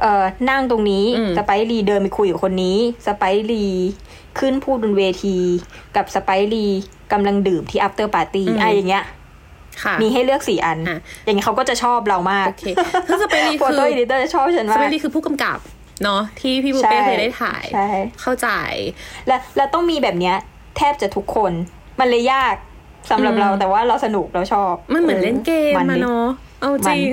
[0.00, 3.66] เอ่อนั่งตรงนี้อืม Spike Lee เดินไปคุยกับคนนี้ Spike Lee
[4.38, 5.37] ขึ้นพูดบนเวที
[5.96, 6.66] กับ Spike Lee
[7.12, 9.16] กำลังดื่มที่ after party อืมอะอย่างเงี้ยค่ะ
[10.02, 12.64] มีให้เลือกสี่อันอะอย่างเงี้ยเขาก็จะชอบเรามากโอเค
[13.08, 15.58] คือ Spike Lee คือ photo editor จะชอบฉันมาก Spike Lee คือผู้กำกับ
[16.04, 17.88] เนาะที่พี่ปูเป้ใช่เคยได้ถ่ายใช่
[18.20, 18.48] เข้าใจ
[19.26, 20.36] และและต้องมีแบบเนี้ย
[20.76, 21.52] แทบจะทุกคน
[22.00, 22.54] มันเลยยาก
[23.10, 26.26] สำหรับอืมเราแต่ว่าเราสนุกเราชอบ มันเหมือนเล่นเกมมัมาดิเนาะ
[26.60, 27.12] เอาจริง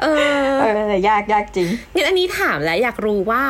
[0.00, 0.16] เออ
[0.60, 3.44] เออแต่ยากยากจริงงั้นอันนี้ถามแล้วอยากรู้ว่า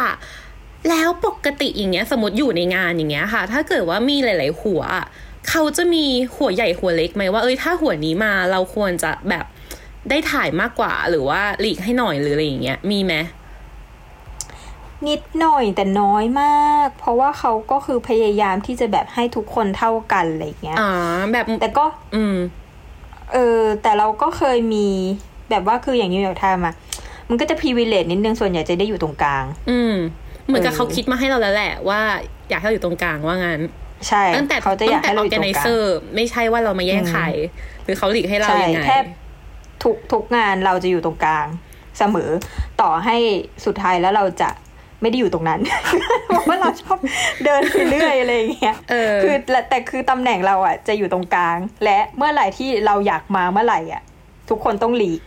[0.89, 5.07] แล้วปกติอย่างเงี้ย สมมติอยู่ในงานอย่างเงี้ยค่ะ ถ้าเกิดว่ามีหลาย ๆ หัวอะ
[5.51, 6.05] เขาจะมี
[6.37, 9.45] หัวใหญ่หัวเล็กไหมว่าเอ้ยถ้าหัวนี้มาเราควรจะแบบ
[10.11, 13.15] ได้ถ่ายมากกว่าหรือว่าหลีกให้หน่อยหรืออะไรอย่างเงี้ยมีไหม
[15.09, 20.91] นิดหน่อยแต่น้อยมาก เพราะว่าเขาก็คือพยายามที่จะแบบให้ทุกคนเท่ากันอะไรอย่างเงี้ยอ่า
[21.33, 22.37] แบบแต่ก็ อืม
[23.33, 24.87] เออ แต่เราก็เคยมี
[25.51, 26.75] แบบว่าคืออย่างนิวยอร์กไทม์อะ
[27.29, 29.95] มันก็จะ privileged นิดนึงส่วนใหญ่จะได้อยู่ตรงกลาง อืม
[30.47, 32.01] เหมือนกับเออเขาคิดมาให้เราแล้วแหละว่า
[32.49, 33.61] อยากให้เราอยู่ตรงกลางว่างั้น
[34.09, 37.23] ใช่ตั้งแต่เขาจะอยากให้เราอยู่ตรงกลาง organizer ไม่ใช่ว่าเรามาแย่งใคร
[37.85, 39.05] หรือเขาหลีกให้เราใช่ยังไงแทบ
[39.83, 41.47] ทุกทุกงานเราจะอยู่ตรงกลาง
[41.99, 42.31] เสมอ
[42.81, 43.17] ต่อให้
[43.65, 44.51] สุดท้ายแล้วเราจะ
[45.01, 45.61] ไม่ได้อยู่ตรงนั้น
[46.29, 46.99] เพราะว่าเราชอบ
[47.45, 54.03] เดินไปเรื่อยอะไรอย่างเงี้ยเออคือและแต่คือตำแหน่งเราอะจะอยู่ตรงกลาง และเมื่อไหร่ที่เราอยากมาเมื่อไหร่อะ
[54.51, 55.21] ทุกคนต้องหลีก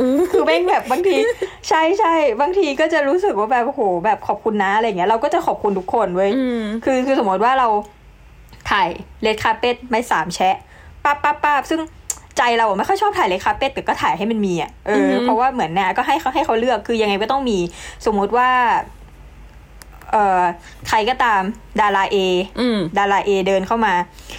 [0.00, 1.16] อู้คือแม่งแบบบางที
[1.68, 7.68] ใช่ใช่บางทีก็จะรู้สึกว่าแบบโอ้โหแบบขอบคุณนะอะไรเงี้ยเราก็จะขอบคุณทุกคนเว้ยอืมคือคือสมมติว่าเรา
[8.70, 8.88] ถ่าย
[9.22, 10.56] เลดคาเป็ดไม่สามแชะ
[11.04, 11.80] ปั๊บปั๊บปั๊บซึ่ง
[12.36, 17.58] ใจเราอะไม่ค่อยชอบถ่ายเลดคาเป็ดแต่ก็ถ่ายให้มันมีอะเอออฮึเพราะว่าเหมือนเนี่ยก็ให้เขาให้เขาเลือกคือยังไงก็ต้องมี
[18.06, 18.50] สมมุติว่า
[20.12, 20.42] เอ่อ
[20.88, 21.42] ใครก็ตาม
[21.80, 22.16] ดาราเอ
[22.60, 23.94] อืมดาราเอเดินเข้ามา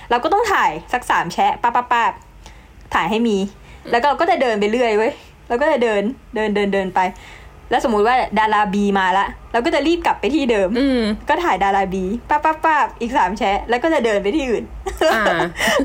[0.10, 2.14] เราก็ต้องถ่ายสักสามแชะปั๊บปั๊บปั๊บ
[2.94, 3.38] ถ่ายให้มี
[3.92, 5.14] แล้วก็เราก็จะเดินไปเรื่อยเว้ย
[5.48, 6.02] เราก็จะเดิน
[6.36, 7.00] เดินเดินเดินไป
[7.70, 14.63] แล้วสมมุติว่าดาราบีมาละเราก็จะรีบกลับไปที่เดิม อืมก็ถ่ายดาราบีปั๊บปั๊บปั๊บอีกสามแชะแล้วก็จะเดินไปที่อื่น
[15.13, 15.24] อ่า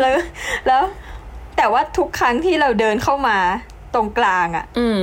[0.01, 0.13] แล้ว
[0.67, 0.83] แล้ว
[1.57, 3.37] แต่ว่าทุกครั้งที่เราเดินเข้ามา
[3.95, 5.01] ตรงกลางอะ อืม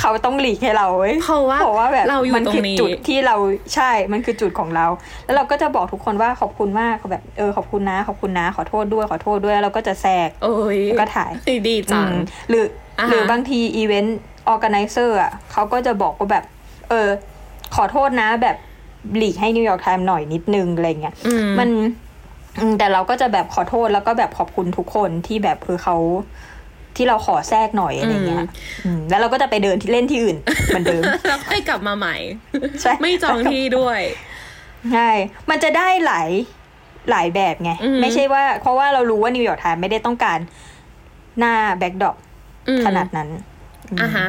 [0.00, 3.36] เขาต้องหลีกให้เราเว้ยเพราะว่าเพราะว่าแบบเราอยู่มันตรคืงนี้จุดที่เรา
[3.74, 4.86] ใช่ มันคือจุดของเรา
[5.24, 11.30] แล้วเราก็จะบอกทุกคนว่าขอบคุณมากแบบเออขอบคุณนะ ขอบคุณนะ ขอโทษด้วยขอโทษด้วยแล้วเราก็จะแทรกโอ้ยแล้วก็ถ่าย
[11.68, 12.64] ดีจังอืมหรือ
[12.98, 14.18] อ่าฮะหรือบางทีอีเวนต์
[14.48, 16.44] organizer อะเขาก็จะบอกว่าแบบ
[16.88, 17.08] เออ
[17.76, 18.56] ขอโทษนะแบบ
[19.16, 21.68] หลีกให้ New York Times หน่อยนิดนึงอะไรเงี้ยอืมมัน
[22.60, 25.96] อืมแต่เราก็จะแบบขอโทษแล้วก็แบบขอบคุณทุกคนที่แบบคือเขา
[26.96, 28.44] ที่เราขอแทรกหน่อยอะไรเงี้ย
[28.84, 30.36] อืมแล้วเราก็จะไปเดินที่เล่นที่อื่น
[30.66, 32.16] เหมือนเดิมแล้วค่อยกลับมาใหม่
[32.80, 34.00] ใช่ไม่จองที่ด้วย
[34.92, 35.10] ใช่
[35.50, 36.30] มันจะได้หลาย
[37.10, 40.38] หลายแบบไงอือหือไม่ใช่ว่า เพราะว่าเรารู้ว่า New York Times ไม่ได้ต้องการ
[41.38, 42.16] หน้าแบ็กดอป
[42.68, 43.28] อืมขนาดนั้น
[44.00, 44.26] อะฮะ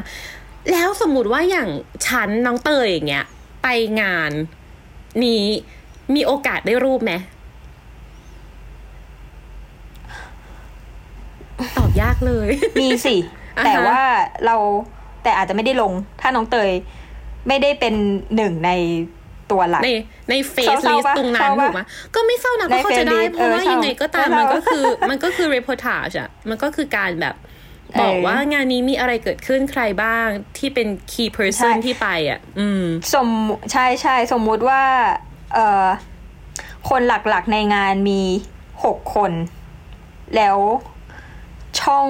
[0.71, 1.69] แล้วสมมุติว่าอย่าง
[2.07, 3.25] ฉันน้องเตยอย่างเงี้ย
[3.63, 3.67] ไป
[4.01, 4.31] งาน
[5.23, 5.45] นี้
[6.15, 7.13] มีโอกาสได้รูปไหม
[11.77, 12.49] ตอบยากเลย
[12.81, 13.15] มีสิ
[13.57, 14.01] อ่าฮะแต่ว่า
[14.45, 14.55] เรา
[15.23, 16.71] แต่อาจจะไม่ได้ลง ถ้าน้องเตย
[17.47, 17.93] ไม่ได้เป็น
[18.35, 18.71] หนึ่งใน
[19.51, 19.89] ตัวหลัก ใน
[20.29, 21.81] ในเฟซเศร้าลิสๆปะตรงนั้นเศร้าปะถูกไหม
[22.15, 27.35] ก็ไม่เศร้านะในก็เข้าใจได้ Face เพราะว่าเออเศร้ายังไงก็ตามเศร้ามัมันก็คือ มันก็คือ reportage อะมันก็คือการแบบ
[27.99, 30.27] บอกเออว่างานนี้มีอะไรเกิดขึ้นใครบ้าง
[30.57, 32.83] ที่เป็น key person ใช่ที่ไปอะ อืม
[33.13, 33.27] สม
[33.71, 34.83] ใช่ใช่สมมุติว่า
[35.53, 35.85] เอ่อ
[36.89, 38.21] คนหลักๆในงานมี
[38.83, 39.31] หกคน
[40.35, 40.57] แล้ว
[41.81, 42.07] ช่อง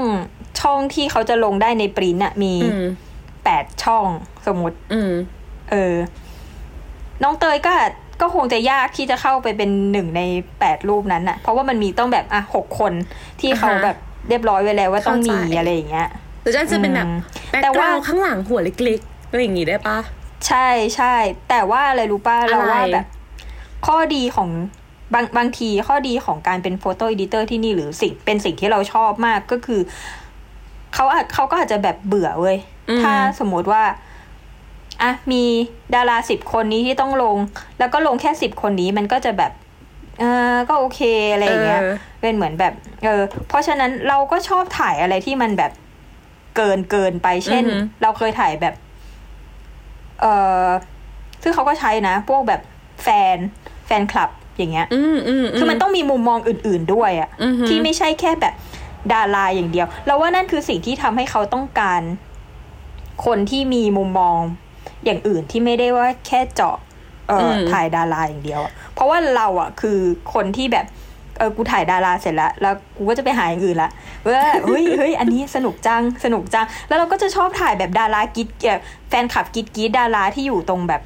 [0.62, 2.86] ช่องที่เขาจะลงได้ในปริ้นท์อะมีอืม
[3.44, 4.06] แปดช่อง
[4.48, 5.12] สมมติอืม
[5.72, 5.96] เออ
[7.24, 7.74] น้องเตยก็
[8.22, 10.22] ก็คงจะยากที่จะเข้าไปเป็นหนึ่งใน
[10.60, 12.94] แปดรูปนั้นน่ะเพราะว่ามันมีต้องแบบอะหกคน
[13.42, 13.98] ที่เขาอ่าฮะแบบ
[14.30, 16.08] เรียบร้อยไว้แล้วว่าต้องมีเข้าใจอะไรอย่างเงี้ย
[16.42, 17.20] หรือจะเป็นแบบอืม
[17.50, 19.98] background แต่ว่าข้างหลังหัวเล็กๆอะไรอย่างงี้ได้ปะ
[20.48, 21.16] ใช่ใช่
[21.50, 23.06] แต่ว่าอะไรรู้ป่ะอะไรเราว่าแบบ
[23.88, 24.50] ข้อดีของ
[25.14, 29.82] บางบางทีข้อดีของการเป็น photo editor ที่นี่หรือสิ่งเป็นสิ่งที่เราชอบมากก็คือ
[30.96, 32.58] เขาอาจเขาก็อาจจะแบบเบื่อเว้ย
[32.90, 33.84] อืมถ้าสมมติว่า
[35.02, 35.44] อะมี
[35.96, 37.38] ดาราสิบคนนี้ที่ต้องลง
[37.80, 39.52] แล้วก็ลงแค่สิบคนนี้มันก็จะแบบ
[40.20, 41.02] เออก็โอเค
[41.34, 45.72] อะไรอย่างเงี้ยเออเป็นเหมือนแบบ เออ เพราะฉะนั้นเราก็ชอบถ่ายอะไรที่มันแบบ
[46.56, 48.76] เกินเกินไป เช่นอือหือเราเคยถ่ายแบบ
[50.22, 50.26] เอ
[50.66, 50.68] อ
[51.44, 52.62] ซึ่งเขาก็ใช้นะ พวกแบบ
[53.04, 53.38] แฟน
[53.88, 58.54] แฟนคลับอย่างเงี้ยอืมอืมคือมันต้องมีมุมมองอื่น ๆด้วยอะอือหือที่ไม่ใช่แค่แบบ
[59.14, 62.02] ดาราอย่างเดียว เราว่านั่นคือสิ่งที่ทำให้เขาต้องการ
[63.26, 64.40] คนที่มีมุมมอง
[65.06, 66.78] อย่างอื่นที่ไม่ได้ว่าแค่เจาะ
[67.30, 70.00] เอออมถ่ายดาราอย่างเดียวอะเพราะว่าเราอะคือ
[70.34, 70.86] คนที่แบบ
[71.38, 73.90] เออกูถ่ายดาราเสร็จแล้วแล้วกูก็จะไปหาอย่างอื่นละ
[74.26, 81.02] ว่าเฮ้ยเฮ้ยอันนี้สนุกจังสนุกจัง แล้วเราก็จะชอบถ่ายแบบดารากิ๊ดเอ่อแฟนคลับกิ๊ดกิ๊ดดาราที่อยู่ตรงแบบ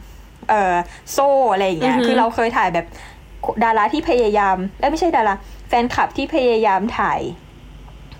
[0.49, 0.73] เออ
[1.11, 2.85] โซ่อะไรอย่างเงี้ยอือหือคือเราเคยถ่ายแบบ
[3.63, 5.33] ดาราที่พยายามเอ้ยไม่ใช่ดารา
[5.69, 7.19] แฟนคลับที่พยายามถ่าย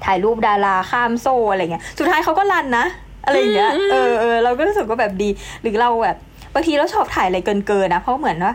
[0.06, 2.86] ถ่ายรูปดาราข้ามโซ่อะไรเงี้ย สุดท้ายเขาก็รันนะ
[3.26, 5.30] อะไรอย่างเงี้ยเออเออเราก็รู้สึกว่าแบบดี
[5.62, 6.18] หรือเราแบบ
[6.54, 8.54] บางทีเราชอบถ่ายอะไรเกินเกินๆนะเพราะเหมือนว่า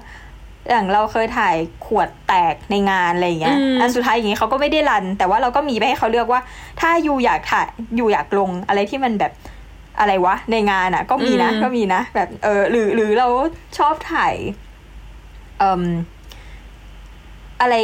[0.70, 6.40] อย่างเราเคยถ่ายขวดแตกในงานอะไรอย่างเงี้ยอืมอันสุดท้ายอย่างงี้เขาก็ไม่ได้รัน แต่ว่าเราก็มีไปให้เขาเลือกว่า
[6.80, 9.32] ถ้าอยู่อยากถ่ายอยู่อยากลงอะไรที่มันแบบ
[10.01, 13.28] อะไรวะ ในงานอะ ก็มีนะอืมก็มีนะแบบเออหรือหรือเรา
[13.78, 14.34] ชอบถ่าย
[15.59, 15.82] เอ่ม
[17.61, 17.74] อะไร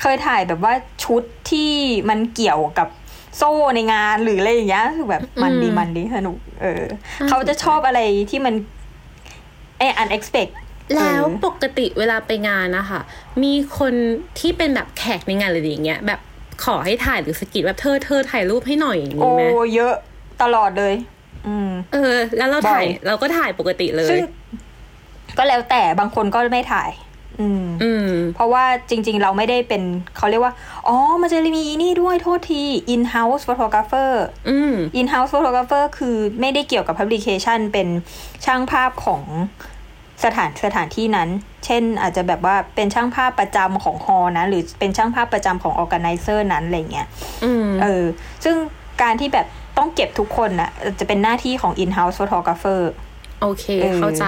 [0.00, 0.72] เคยถ่ายแบบว่า
[1.04, 1.72] ชุดที่
[2.08, 2.88] มันเกี่ยวกับ
[3.36, 6.82] โซ่ในงานหรืออะไรอย่างเงี้ยคือแบบมันดีอืมมันดีสนุก เออ
[7.20, 8.00] น่าเขาจะสนใจชอบอะไร
[8.30, 8.54] ที่มัน
[9.80, 10.48] เออ unexpected
[10.94, 13.00] แล้วเออปกติเวลาไปงานนะคะ
[13.42, 13.94] มีคน
[14.38, 16.20] ที่เป็นแบบแขกในงานหรืออย่างเงี้ยแบบ
[16.64, 19.42] ขอให้ถ่ายหรือสกิดแบบเธอเธอถ่ายรูปให้หน่อยอย่างโอ้นี้ไหม
[19.74, 19.94] เยอะ
[20.42, 20.94] ตลอดเลย
[21.46, 24.20] อืมเออ แล้วเราถ่ายบ่อยเราก็ถ่ายปกติเลยซึ่ง
[25.38, 26.90] ก็แล้วแต่บางคนก็ไม่ถ่าย
[27.40, 29.82] อืมอืม เพราะว่าจริง ๆ เราไม่ได้เป็น
[30.16, 30.54] เขาเรียกว่า
[30.88, 32.62] อ๋อ มันจะมีนี่ด้วยโทษที
[32.94, 34.12] in house photographer
[34.48, 37.88] อืม in house photographer คือไม่ได้เกี่ยวกับ publication เป็น
[38.44, 39.22] ช่างภาพของ
[40.24, 41.28] สถานสถานที่นั้น
[41.64, 47.06] เช่น อาจจะแบบว่าเป็นช่างภาพประจำของฮอนะหรือเป็นช่างภาพประจำของ organizer นั้นอะไรเงี้ย
[47.44, 48.04] อืมเออ
[48.44, 48.56] ซึ่ง
[49.02, 49.46] การที่แบบ
[49.78, 52.80] ต้องเก็บทุกคนน่ะจะเป็นหน้าที่ของ in house photographer
[53.40, 54.24] โอเคเออเข้าใจ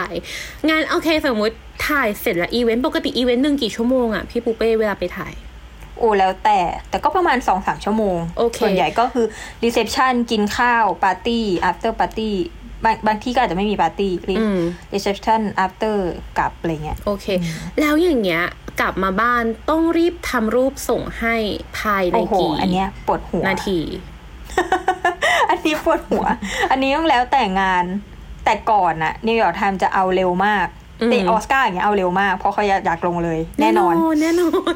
[0.68, 1.54] งานโอเคสมมติ
[1.86, 5.32] ถ่ายเสร็จแล้วอีเวนต์ปกติอีเวนต์หนึ่งกี่ชั่วโมงอะพี่ปูเป้เวลาไปถ่าย
[5.98, 6.58] โอ้แล้วแต่
[6.90, 9.26] แต่ก็ประมาณสองสามชั่วโมงโอเคส่วนใหญ่ก็คือ
[9.62, 12.30] reception กินข้าว ปาร์ตี้ after party
[12.84, 14.60] บางบางที่ก็อาจจะไม่มีปาร์ตี้อืม
[14.94, 15.96] reception after
[16.38, 17.26] กลับอะไรเงี้ยโอเค
[17.80, 18.42] แล้วอย่างเงี้ย
[18.80, 21.36] กลับมาบ้านต้องรีบทำรูปส่งให้
[21.78, 23.78] ภายในโอ้โหกี่อันเนี้ยปวดหัวนาที
[25.50, 26.24] อันนี้ปวดหัว
[26.70, 27.84] อันนี้ต้องแล้วแต่งาน
[28.44, 30.66] แต่ก่อนอะ New York Times จะเอาเร็วมาก
[31.00, 34.74] อืมแต่ออสการ์อย่างเงี้ยเอาเร็วมาก เพราะเขาอยากอยากลงเลย แน่นอน แน่นอน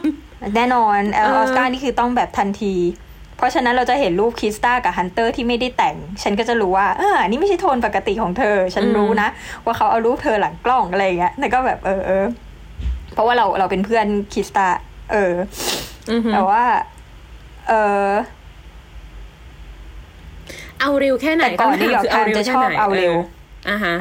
[0.57, 2.75] แน่นอนเออเออออสการ์นี่คือต้องแบบทันที
[3.37, 9.29] เพราะฉะนั้นเราจะเห็นรูปคริสตากับฮันเตอร์ที่ไม่ได้แต่ง ฉันก็จะรู้ว่าเอออันนี้ไม่ใช่โทนปกติของเธอ ฉันรู้นะ
[9.65, 12.25] ว่าเขาเอารูปเธอหลังกล้องอะไรอย่างเงี้ยแต่ก็แบบเออเออ
[13.15, 14.67] เพราะว่าเราเราเป็นเพื่อนคริสตา
[15.13, 15.35] เออ
[16.11, 16.63] อือหือแต่ว่า
[17.69, 17.73] เอ
[18.07, 18.09] อ
[20.81, 23.36] เอาเร็วแค่ไหนแต่ก่อนคำถาม New York คือเอาเร็ว Times จะแค่ชอบไหนเอาเร็วอ่าฮะ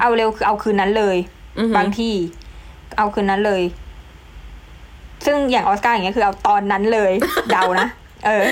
[0.02, 1.18] เอาเร็วคือเอาคืนนั้นเลย
[1.60, 2.14] อือหือบางที่
[2.98, 3.62] เอาคืนนั้นเลย
[5.26, 7.12] ซึ่งอย่างออสการ์อย่างเงี้ยคือเอาตอนนั้นเลย
[7.52, 7.88] เดานะ
[8.26, 8.46] เออ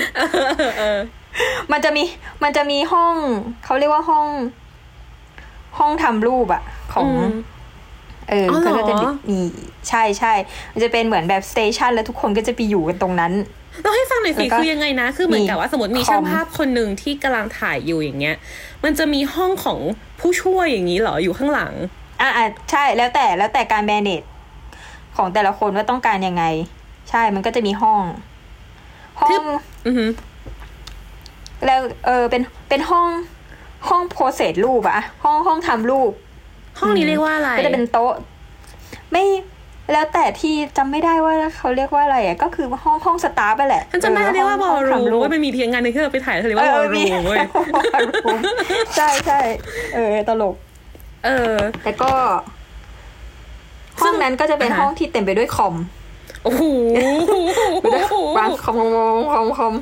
[0.78, 0.98] เออ
[1.72, 2.02] มันจะมี
[2.42, 3.16] มันจะมีห้อง
[3.64, 4.28] เขาเรียกว่าห้อง
[5.78, 6.62] ห้องทำรูปอะ
[6.94, 7.34] ของอืม
[8.30, 8.94] เอออ๋อเหรอก็จะ
[9.30, 9.38] มี
[9.88, 10.32] ใช่ใช่
[10.72, 13.32] มันจะเป็นเหมือนแบบสเตชันแล้วทุกคนก็จะไปอยู่กันตรงนั้น
[13.82, 18.36] เราให้ฟังหน่อยสิแล้วก็คือยังไงนะ คือเหมือนกับว่าสมมติมีคอมช่างภาพคนหนึ่งที่กำลังถ่ายอยู่อย่างเงี้ย
[18.84, 19.78] มันจะมีห้องของ
[20.24, 21.72] ผู้ช่วยอย่างนี้เหรออยู่ข้างหลัง
[22.20, 24.22] อะอะใช่แล้วแต่แล้วแต่การแมเนจ
[25.16, 26.44] ของแต่ละคนว่าต้องการยังไง
[27.10, 28.02] ใช่มันก็จะมีห้อง
[29.20, 30.10] ห้อทึงบอือหือ
[31.64, 33.08] แล้วเออเป็นเป็นห้อง
[33.88, 36.12] ห้องโพสเซสรูปอะห้องห้องทำรูป
[36.78, 38.12] ห้องนี้เรียกว่าอะไรก็จะเป็นโต๊ะ
[39.12, 39.24] ไม่
[39.92, 47.38] แล้วแต่ที่จำไม่ได้ว่าเขาเรียกว่าอะไรอะก็คือห้องห้องสตาฟไปแหละฉันจำได้ออเรียกว่าบห้อองลห้องรูมทำว่ามันมีเพียงงานหนึงที่เราไปถ่ายเขาเรียกว่าบอลรูมเว้ย
[47.94, 48.38] บอลรูม
[48.96, 49.40] ใช่ใช่
[49.94, 50.54] เออตลก
[51.24, 52.10] เออ แต่ก็
[54.02, 55.74] ซึ่ห้องงนั้นก็จะเป็นอ่าฮะห้องที่เต็มไปด้วยคอม
[56.44, 56.62] โอ้โห
[58.38, 59.74] วางคอมคอมคอมคอม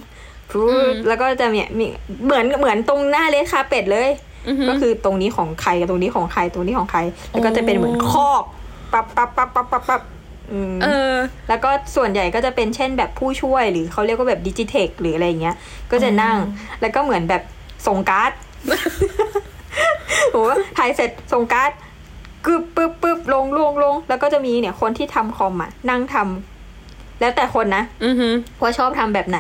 [0.50, 1.86] พูดแล้วก็จะมีมี
[2.24, 4.09] เหมือนเหมือนตรงหน้า red carpet เลย
[4.48, 7.00] อือหือก็คือตรงนี้ของใครกับตรงนี้ของใครตรงนี้ของใคร
[7.30, 8.42] แล้วก็จะเป็นเหมือนคอก
[8.93, 10.03] ปับปับปับปับปับปับ
[10.53, 11.14] อืมเออ
[11.49, 15.57] แล้วก็ส่วนใหญ่ก็จะเป็นเช่นแบบผู้ช่วยหรือเขาเรียกว่าแบบ digi tech หรืออะไรเงี้ย
[15.90, 16.36] ก็จะนั่ง
[16.80, 17.43] แล้วก็เหมือนแบบ
[17.86, 18.32] ส่งการ์ด
[20.32, 20.45] โอ้
[20.78, 21.70] ถ่ายเสร็จส่งการ์ด
[22.47, 29.38] กึบปึ๊บปึ๊บลงลงลง แล้วก็จะมีเนี่ยคนที่ทำคอมอะนั่งทำแล้วแต่คนนะอือหือว่าชอบทำแบบไหน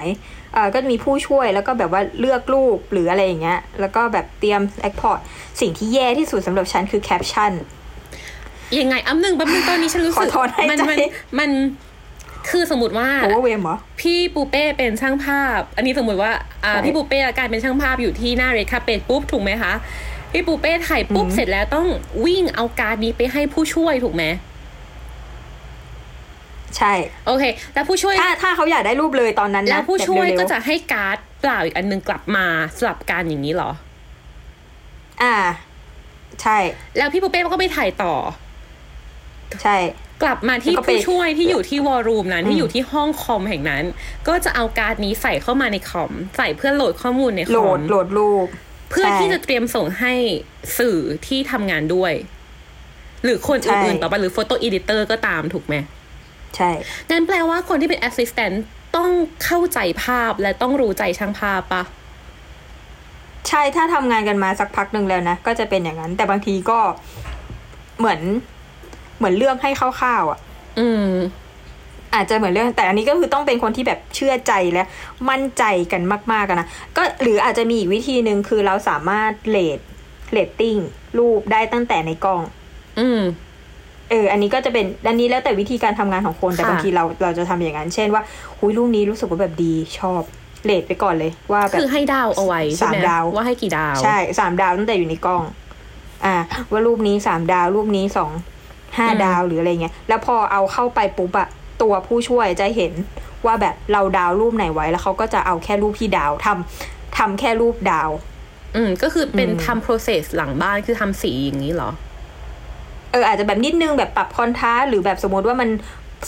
[0.54, 5.18] เอ่อก็จะมีผู้ช่วยแล้วก็แบบว่าเลือกรูปหรืออะไรอย่างเงี้ย แล้วก็แบบเตรียม export
[5.60, 7.52] สิ่งที่แย่ที่สุดสำหรับฉันคือแคปชั่น
[8.80, 10.98] ยังไงอ้ำหนึ่งแป๊บนึงตอนนี้ฉันรู้สึกขอถอนหายมัใจมัน
[11.38, 11.50] มัน
[12.50, 16.32] คือสมมติว่าโอเวอร์เวมเหรอพี่ปูเป้เป็นช่างภาพ อันนี้สมมติว่า
[16.64, 19.72] อ่าใช่พี่ปูเป้กลายเป็นช่างภาพอยู่ที่หน้าเรดคาเป็ดปุ๊บถูกไหมคะ
[20.32, 21.86] พี่ปูเป้ถ่ายปุ๊บอืมเสร็จแล้วต้อง
[22.24, 24.24] วิ่งเอาการ์ดนี้ไปให้ผู้ช่วยถูกไหม
[26.76, 26.92] ใช่
[27.26, 27.44] โอเค
[27.74, 32.46] แล้วผู้ช่วยถ้าถ้าเขาอยากได้รูปเลยตอนนั้นนะแล้วผู้ช่วยแบบเร็ๆก็จะให้การ์ดเปล่าอีกอันนึงกลับมา
[32.78, 33.70] สลับกันอย่างนี้เหรอ
[35.22, 35.36] อ่า
[36.42, 36.58] ใช่
[36.96, 38.14] แล้วพี่ปูเป้ก็ไปถ่ายต่อ
[39.62, 39.76] ใช่
[40.22, 43.84] กลับมาที่แล้วก็ไปผู้ช่วยที่อยู่ที่วอลลุ่มนั้นอืมที่อยู่ที่ห้องคอมแห่งนั้น
[44.28, 48.46] ก็จะเอาการ์ดนี้ใส่เข้ามาในคอม ใส่เพื่อโหลดข้อมูลในคโหลอดมโหลดรูป
[48.90, 50.12] เพื่อใช่ที่จะเตรียมส่งให้
[50.78, 52.12] สื่อที่ทำงานด้วย
[53.24, 55.74] หรือคนใช่อื่นๆต่อไปหรือ photo editor ก็ตามถูกไหม
[56.56, 56.70] ใช่
[57.10, 58.64] งั้นแปลว่าคนที่เป็น assistant
[58.96, 59.10] ต้อง
[59.44, 61.82] เข้าใจภาพและต้องรู้ใจช่างภาพปะ
[63.48, 66.78] ใช่ถ้าทำงานกันมาสักพักหนึ่งแล้วนะ ก็จะเป็นอย่างนั้น แต่บางทีก็
[67.98, 68.20] เหมือน
[69.22, 70.38] เหมือนเลือกให้คร่าวๆอะ
[70.80, 71.10] อืม
[72.14, 74.84] อาจจะเหมือนเรื่อง แต่อันนี้ก็คือต้องเป็นคนที่แบบเชื่อใจและ
[75.30, 79.78] มั่นใจกันมากๆกันนะก็หรืออาจจะมีอีกวิธีหนึ่งคือเราสามารถ rate
[80.32, 80.76] rating
[81.18, 82.40] รูปได้ตั้งแต่ในกล้อง
[83.00, 83.22] อืม
[84.10, 88.22] เออ อันนี้ก็จะเป็นอันนี้แล้วแต่วิธีการทำงานของคน แต่ค่ะบางทีเราเราจะทำอย่างนั้น เช่นว่า
[88.58, 90.22] หุยรูปนี้รู้สึกว่าแบบดีชอบ
[90.64, 95.42] rate ไปก่อนเลย ว่าแบบคือให้ดาวเอาไว้ใช่ไหมสามดาวว่าให้กี่ดาว ใช่สามดาวตั้งแต่อยู่ในกล้อง
[96.24, 96.36] อ่า
[96.72, 98.30] ว่ารูปนี้สามดาว รูปนี้สอง
[98.98, 101.48] ห้าอืมดาวหรืออะไรเงี้ย แล้วพอเอาเข้าไปปุ๊บอะ
[101.82, 102.92] ตัวผู้ช่วยจะเห็น
[103.46, 108.10] ว่าแบบเราดาวรูปไหนไว้แล้วเขาก็จะเอาแค่รูปที่ดาวทำทำแค่รูปดาว
[108.76, 111.90] อืม ก็คือเป็นอืมทำ process หลังบ้านคือทำสีอย่างนี้เหรอ
[113.10, 115.70] เอออาจจะแบบนิดนึงแบบปรับ contrast หรือแบบสมมติว่ามัน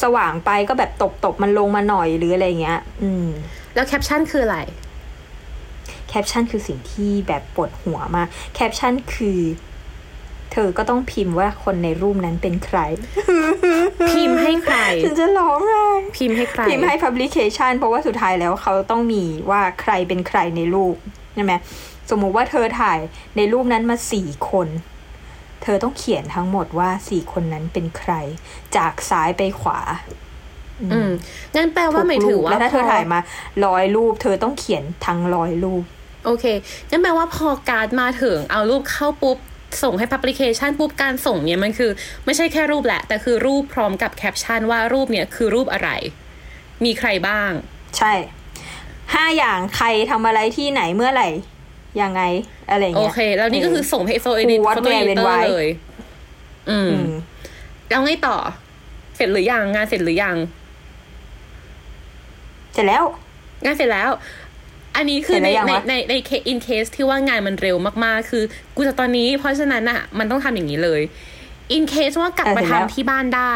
[0.03, 3.29] สว่างไปก็แบบตบตบมันลงมาหน่อยหรืออะไรเงี้ย อืม
[3.75, 4.59] แล้วแคปชั่นคืออะไร
[6.09, 9.41] แคปชั่นคือสิ่งที่แบบปวดหัวมาก แคปชั่นคือ
[10.55, 12.79] เธอก็ต้องพิมพ์ว่าคนในรูปนั้นเป็นใคร
[14.11, 15.87] พิมพ์ให้ใครฉันจะร้องไห้
[16.17, 20.97] พิมพ์ให้ใคร พิมพ์ให้ publication เพราะว่าสุดท้ายแล้วเขาต้องมีว่าใครเป็นใครในรูป
[21.35, 21.53] ใช่ไหม
[22.11, 22.99] สมมุติว่าเธอถ่าย
[23.37, 24.69] ในรูปนั้นมาสี่คน
[25.63, 28.13] เธอต้องเขียนทั้งหมดว่าสี่คนนั้นเป็นใคร
[28.77, 29.81] จากซ้ายไปขวา
[30.93, 31.11] อืม
[31.55, 33.21] งั้นแปลว่าหมายถึงว่าแล้วถ้าเธอพถ่ายมา
[33.67, 35.83] ร้อยรูป เธอต้องเขียนทั้งร้อยรูป
[36.25, 36.45] โอเค
[36.91, 39.39] งั้นแปลว่าพอการ์ดมาถึงเอารูปเข้าปุ๊บ
[39.83, 41.91] ส่งให้ publication ปุ๊บการส่งเนี่ยมันคือ
[42.25, 45.91] ไม่ใช่แค่รูปแหละ แต่คือรูปพร้อมกับแคปชั่นว่ารูปเนี่ยคือรูปอะไร
[46.85, 47.51] มีใครบ้าง
[47.99, 48.13] ใช่
[49.15, 51.29] ห้าอย่างใครทำอะไรที่ไหนเมื่อไหร่
[52.03, 52.23] ยังไง
[52.71, 55.67] อะไรอย่างเงี้ย โอเค แล้วนี่ก็คือส่งให้โฟโต้ Who, what, โฟโต้ where, อีดิ when, เตอร์ why เลย
[56.71, 57.11] อืมอืม
[57.89, 58.37] แล้วไงต่อ
[59.17, 60.37] เสร็จหรือยังงานเสร็จหรือยัง
[62.75, 63.05] เสร็จแล้ว
[63.65, 64.11] งานเสร็จแล้ว
[64.97, 68.43] อันนี้คือเห็นไหในมยังในวะในในเคอินเคสที่ว่างานมันเร็วมากๆ คือ
[68.77, 71.01] กูจะตอนนี้ เพราะฉะนั้นอะมันต้องทำอย่างนี้เลย
[71.73, 73.55] อินเคสว่ากลับเออมาเห็นแล้วทำที่บ้านได้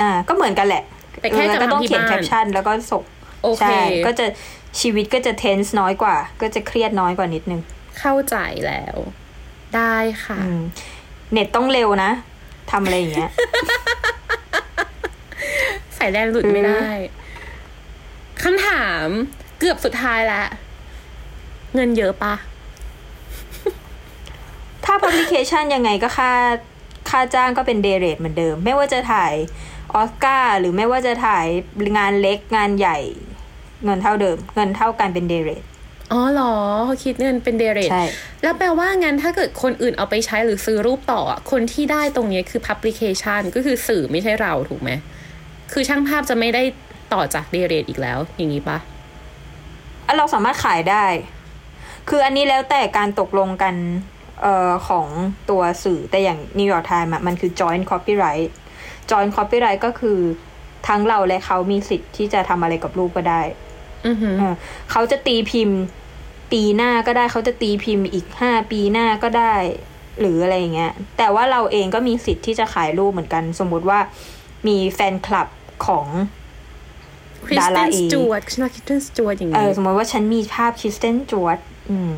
[0.00, 0.82] อ่า ก็เหมือนกันแหละ
[1.20, 3.02] แต่แค่เออแล้วก็ต้องจะทำที่เขียนบ้านแคปชั่น แล้วก็ส่ง
[3.42, 4.26] โอเคใช่ก็จะ
[4.80, 7.60] ชีวิตก็จะเทนส์น้อยกว่า ก็จะเครียดน้อยกว่านิดนึง
[7.98, 8.96] เข้าใจแล้ว
[9.76, 10.60] ได้ค่ะอืม
[11.32, 12.10] เน็ตต้องเร็วนะ
[12.70, 13.30] ทำอะไรอย่างเงี้ย
[15.96, 16.80] ส่แรงหลุดไม่ได้
[18.42, 19.06] คำถาม
[19.58, 20.42] เกือบสุดท้ายละ
[21.74, 22.34] เงินเยอะปะ
[24.84, 26.32] ถ้า publication ยังไงก็ค่า
[27.10, 29.32] ค่าจ้างก็เป็น day rate เหมือนเดิม ไม่ว่าจะถ่าย
[29.94, 31.46] ออสการ์หรือไม่ว่าจะถ่าย
[31.98, 32.98] งานเล็กงานใหญ่
[33.84, 35.62] เงินเท่าเดิม เงินเท่ากันเป็นเดเรท
[36.12, 38.04] อ๋อเหรอเขาคิดเงินเป็น day rate ใช่
[38.42, 44.90] แล้วแปลว่างั้นถ้าเกิดคนอื่นเอาไปใช้หรือซื้อรูปต่ออะคนที่ได้ตรงนี้คือ publication ก็คือสื่อไม่ใช่เราถูกไหม
[45.72, 46.62] คือช่างภาพจะไม่ได้
[47.16, 48.78] ต่อจากเดเรทอีกแล้ว อย่างนี้ปะ
[50.06, 51.04] อะเราสามารถขายได้
[52.08, 53.74] คืออันนี้แล้วแต่การตกลงกัน
[54.42, 55.06] เอ่อของ
[55.50, 58.50] ตัวสื่อแต่อย่าง New York Times อะมันคือ joint copyright
[59.10, 60.18] joint copyright ก็คือ
[60.88, 63.42] ทั้งเราและเขามีสิทธิ์ที่จะทำอะไรกับรูปก็ได้
[64.06, 64.54] อือหือเออ
[64.90, 65.78] เขาจะตีพิมพ์
[66.52, 69.54] ปีหน้าก็ได้เขาจะตีพิมพ์อีกห้าปีหน้าก็ได้
[70.20, 73.98] หรืออะไรอย่างเงี้ย แต่ว่าเราเองก็มีสิทธิ์ที่จะขายรูปเหมือนกัน สมมุติว่า
[74.68, 75.48] มีแฟนคลับ
[75.86, 76.06] ของ
[77.46, 81.58] Kristen Stewart Kristen Stewart อย่างนี้เออสมมติว่าฉันมีภาพ Kristen Stewart
[81.90, 82.12] อืม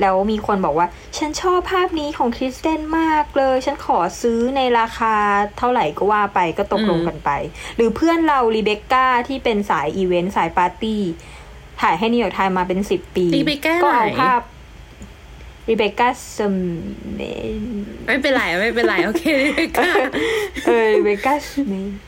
[0.00, 0.86] แล้วมีคนบอกว่า
[1.18, 5.14] ฉันชอบภาพนี้ของ Kristen มากเลย ฉันขอซื้อในราคา
[5.58, 7.30] เท่าไหร่ก็ว่าไปก็ตกลงกันไป
[7.76, 11.02] หรือเพื่อนเรา Rebecca ที่เป็นสายอีเวนต์สายปาร์ตี้
[11.80, 14.40] ถ่ายให้ New York Times มาเป็นสิบปี Rebecca ก็เอาไหนภาพ
[15.68, 16.08] รีเบคก้า
[16.38, 16.54] สม
[18.06, 19.24] ไม่เป็นไรไม่เป็นไร โอเค
[19.78, 19.92] ค่ะ
[20.66, 21.34] เออรีเบคก้า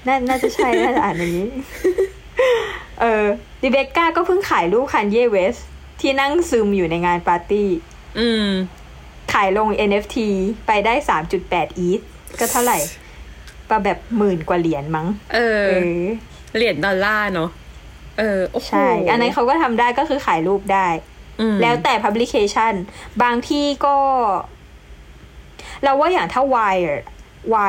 [0.06, 1.48] น่าน่าจะใช่ น่าจะอ่านอย่างนี้
[3.00, 3.24] เออ
[3.62, 5.56] รีเบคก้าก็เพิ่งขายรูป Kanye West
[6.00, 7.68] ที่นั่งซึมอยู่ในงานปาร์ตี้
[8.18, 8.48] อืม
[9.32, 10.16] ขายลง NFT
[10.66, 10.94] ไปได้
[11.36, 12.00] 3.8 ETH
[12.38, 12.78] ก็เท่าไหร่
[13.68, 16.02] ประแบบหมื่นกว่าเหรียญมั้งเออเออ
[16.56, 17.50] เหรียญดอลลาร์เนาะ
[18.18, 20.88] เออ โอ้โห ใช่ อันนั้นเขาก็ทำได้ก็คือขายรูปได้
[21.40, 22.74] อืมแล้วแต่ publication
[23.22, 23.96] บางที่ก็
[25.82, 27.02] เราว่าอย่างถ้า Y อะ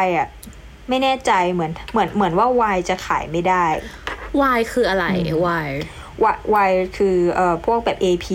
[0.04, 0.28] Y อะ
[0.90, 3.66] ไม่แน่ใจเหมือน เหมือนเหมือนว่า Y จะขายไม่ได้
[4.42, 5.06] วายคืออะไร
[5.48, 5.70] วาย
[6.34, 6.36] Y
[6.68, 8.28] Y คือเอ่อพวกแบบ AP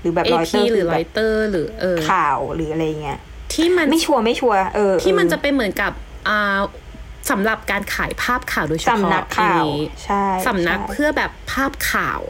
[0.00, 3.18] หรือแบบเอ Reuters พีหรือแบรอบยเตอร์หรือเออข่าวหรืออะไรเงี้ย
[3.52, 5.92] ที่มันไม่ชัวร์ไม่ชัวร์เออ ที่มันเออจะเป็นเหมือนกับ
[6.28, 6.58] อ่า
[7.30, 12.20] สำหรับการขายภาพข่าวโดยเฉพาะสำนักข่าวอย่งนี้ใช่สำนักใช่เพื่อแบบภาพข่าว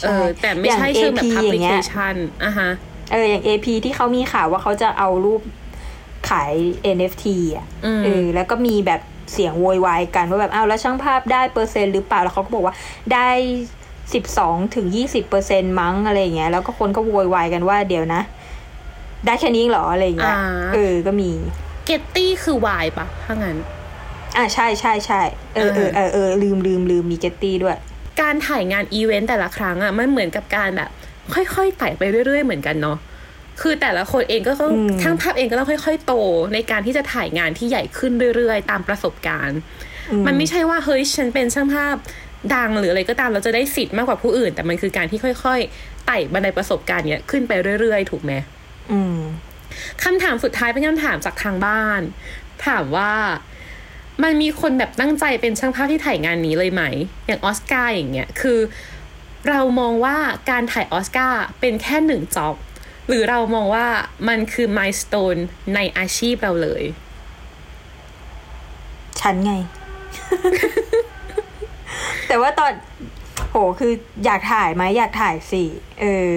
[0.00, 2.14] ใช่เออแต่ไม่ใช่อย่างเชิงแบบ AP อย่างเงี้ย publication
[2.44, 2.70] อะฮะ
[3.12, 5.40] เอออย่าง AP ที่เขามีข่าวว่าเขาจะเอารูป
[6.30, 6.52] ขาย
[6.96, 7.24] NFT
[7.56, 9.00] อะอืมเออแล้วก็มีแบบ
[9.32, 12.74] เสียงโวยวายกันว่าแบบอ้าวแล้วช่างภาพได้เปอร์เซ็นต์หรือเปล่าแล้วเขาก็บอกว่า
[13.12, 13.28] ได้
[14.14, 18.22] สิบสองถึงยี่สิบเปอร์เซ็นมั้งอะไรอย่างเงี้ยแล้วก็คนก็โวยวายกันว่าเดี๋ยวนะ
[19.26, 20.44] ได้แค่นี้เหรออะไรอย่างเงี้ยอ่า
[20.74, 21.30] เออก็มี
[21.84, 23.56] เกตตี้คือวายปะถ้างั้น
[24.36, 25.20] อ่าใช่ใช่ใช่
[25.54, 27.76] เออเออเออเออลืมลืมลืมมีเกตตี้ด้วย
[28.20, 30.90] การถ่ายงานอีเวนต์แต่ละครั้งอะมันเหมือนกับการแบบ
[31.34, 32.98] ค่อยๆไต่ไปเรื่อยๆเหมือนกันเนาะ
[33.60, 36.14] คือแต่ละคนเองก็ต้องอืมช่างภาพเองก็ต้องค่อย ๆ โต
[36.54, 39.58] ในการที่จะถ่ายงานที่ใหญ่ขึ้นเรื่อยๆ ตามประสบการณ์
[40.10, 41.96] อืมันไม่ใช่ว่าเฮ้ยฉันเป็นช่างภาพ
[42.54, 48.32] ดังหรืออะไรก็ตามเราจะได้สิทธิ์มากกว่าผู้อื่น แต่มันคือการที่ค่อยๆไต่บันไดประสบการณ์เนี้ยขึ้นไปเรื่อยๆ ถูกไหม
[48.92, 49.18] อืม
[50.02, 52.00] คำถามสุดท้ายเป็นคำถามจากทางบ้าน
[52.66, 53.12] ถามว่า
[54.22, 56.82] มันมีคนแบบตั้งใจเป็นช่างภาพที่ถ่ายงานนี้เลยไหม
[57.26, 58.58] อย่างออสการ์อย่างเงี้ยคือ
[59.48, 60.16] เรามองว่า
[60.50, 62.54] การถ่ายออสการ์เป็นแค่หนึ่งจ็อบ
[63.08, 63.86] หรือเรามองว่า
[64.28, 65.36] มันคือมายสเตน
[65.74, 66.82] ในอาชีพเราเลย
[69.20, 69.52] ฉันไง
[72.28, 72.72] แต่ว่าตอน
[73.50, 73.92] โหคือ
[74.24, 75.62] อยากถ่ายไหมอยากถ่ายสิ
[76.00, 76.30] เออ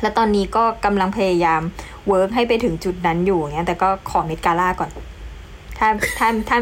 [0.00, 1.62] แล้วตอนนี้ก็กำลังพยายาม
[2.08, 4.90] work ให้ไปถึงจุดนั้นอยู่เงี้ยแต่ก็ขอ Met Gala ก่อน
[5.78, 6.58] ถ้าถ้าถ้า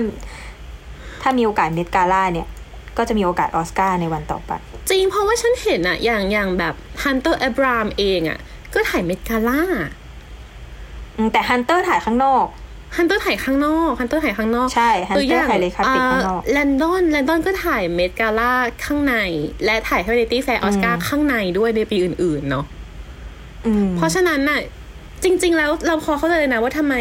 [1.23, 2.49] ถ้ามีโอกาส Met Gala เนี่ย
[2.97, 4.53] ก็จะมีโอกาสออสการ์ในวันต่อไป
[4.89, 8.39] จริงเพราะว่าฉันเห็นอะอย่างอย่างแบบฮันเตอร์แอบรามส์เองอะ
[8.75, 9.61] ก็ถ่าย Met Gala
[11.17, 12.47] อืมแต่ฮันเตอร์ถ่ายข้างนอก
[12.97, 18.53] ฮันเตอร์ถ่ายข้างนอกฮันเตอร์ถ่ายข้างนอก ใช่ฮันเตอร์ถ่าย red carpet ข้างนอกแลนดอนแลนดอนก็ถ่าย Met Gala
[18.85, 19.15] ข้างใน
[19.65, 22.65] และถ่ายเฮเ i ตี้แฟร์ออสการ์ข้างในด้วยในปีอื่น ๆ เนาะ
[23.67, 24.61] อืมเพราะฉะนั้นน่ะ
[25.25, 26.95] จริง ๆ แล้วเราพอเข้าใจเลยนะว่าทำไม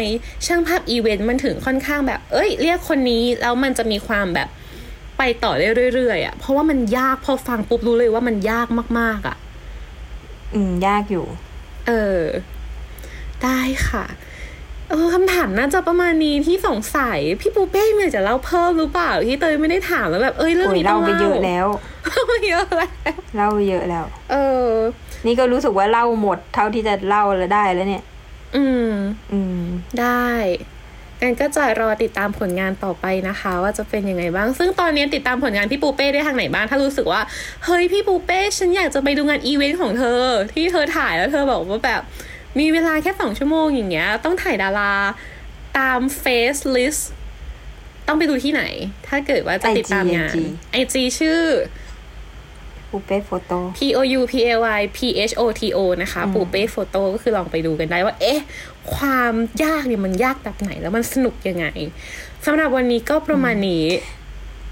[0.46, 4.48] ช่างภาพอีเวนต์มันถึงค่อนข้างแบบ เอ้ย เรียกคนนี้แล้วมันจะมีความแบบ
[5.18, 8.66] ไปต่อได้เรื่อยๆอะเพราะว่ามันยากพอฟังปุ๊บรู้เลยว่ามันยาก
[8.98, 9.36] มากๆ อะ
[10.54, 11.26] อืมยากอยู่
[11.88, 12.22] เออ
[13.44, 14.04] ได้ค่ะ
[14.90, 21.66] เออคำถามน่าจะประมาณนี้ที่สงสัย พี่ปูเป้มีอะไรจะเล่าเพิ่มหรือเปล่า ที่เตยไม่ได้ถามแล้วแบบเอ้ยเรื่องโอ้ยนี้ต้เล่าองไปเล่าเยอะแล้ว
[22.48, 22.88] เยอะแล้ว
[23.36, 24.36] เล่าเยอะแล้ว เอ
[24.66, 24.68] อ
[25.26, 28.04] นี่ก็รู้สึกว่าเล่าหมด เท่าที่จะเล่าแล้วได้แล้วเนี่ย
[28.56, 28.90] อืม
[29.32, 29.62] อืม
[30.00, 30.26] ได้
[31.22, 37.20] งั้นก็จะรอติดตามผลงานต่อไปนะคะ ว่าจะเป็นยังไงบ้าง ซึ่งตอนนี้ติดตามผลงานพี่ปูเป้ได้ทางไหนบ้าง ถ้ารู้สึกว่า
[37.64, 40.22] เฮ้ยพี่ปูเป้ฉันอยากจะไปดูงานอีเวนต์ของเธอ
[40.54, 42.02] ที่เธอถ่ายแล้วเธอบอกว่าแบบ
[42.58, 44.92] มีเวลาแค่สองชั่วโมงอย่างเงี้ย ต้องถ่ายดารา
[45.78, 46.96] ตาม face list
[48.06, 48.62] ต้องไปดูที่ไหน
[49.08, 50.36] ถ้าเกิดว่าจะติดตามงาน IG
[50.72, 51.42] ไอจีชื่อ
[52.90, 54.98] ปูเป้โฟโต้ P O U P A Y P
[55.30, 58.38] H O T O นะคะ ปูเป้โฟโต้ก็คือลองไปดูกันได้ว่า เอ๊ะ
[58.96, 59.32] ความ
[59.64, 61.66] ยากเนี่ยมันยากแบบไหนแล้วมันสนุกยังไง
[62.46, 63.84] สำหรับวันนี้ก็ประมาณนี้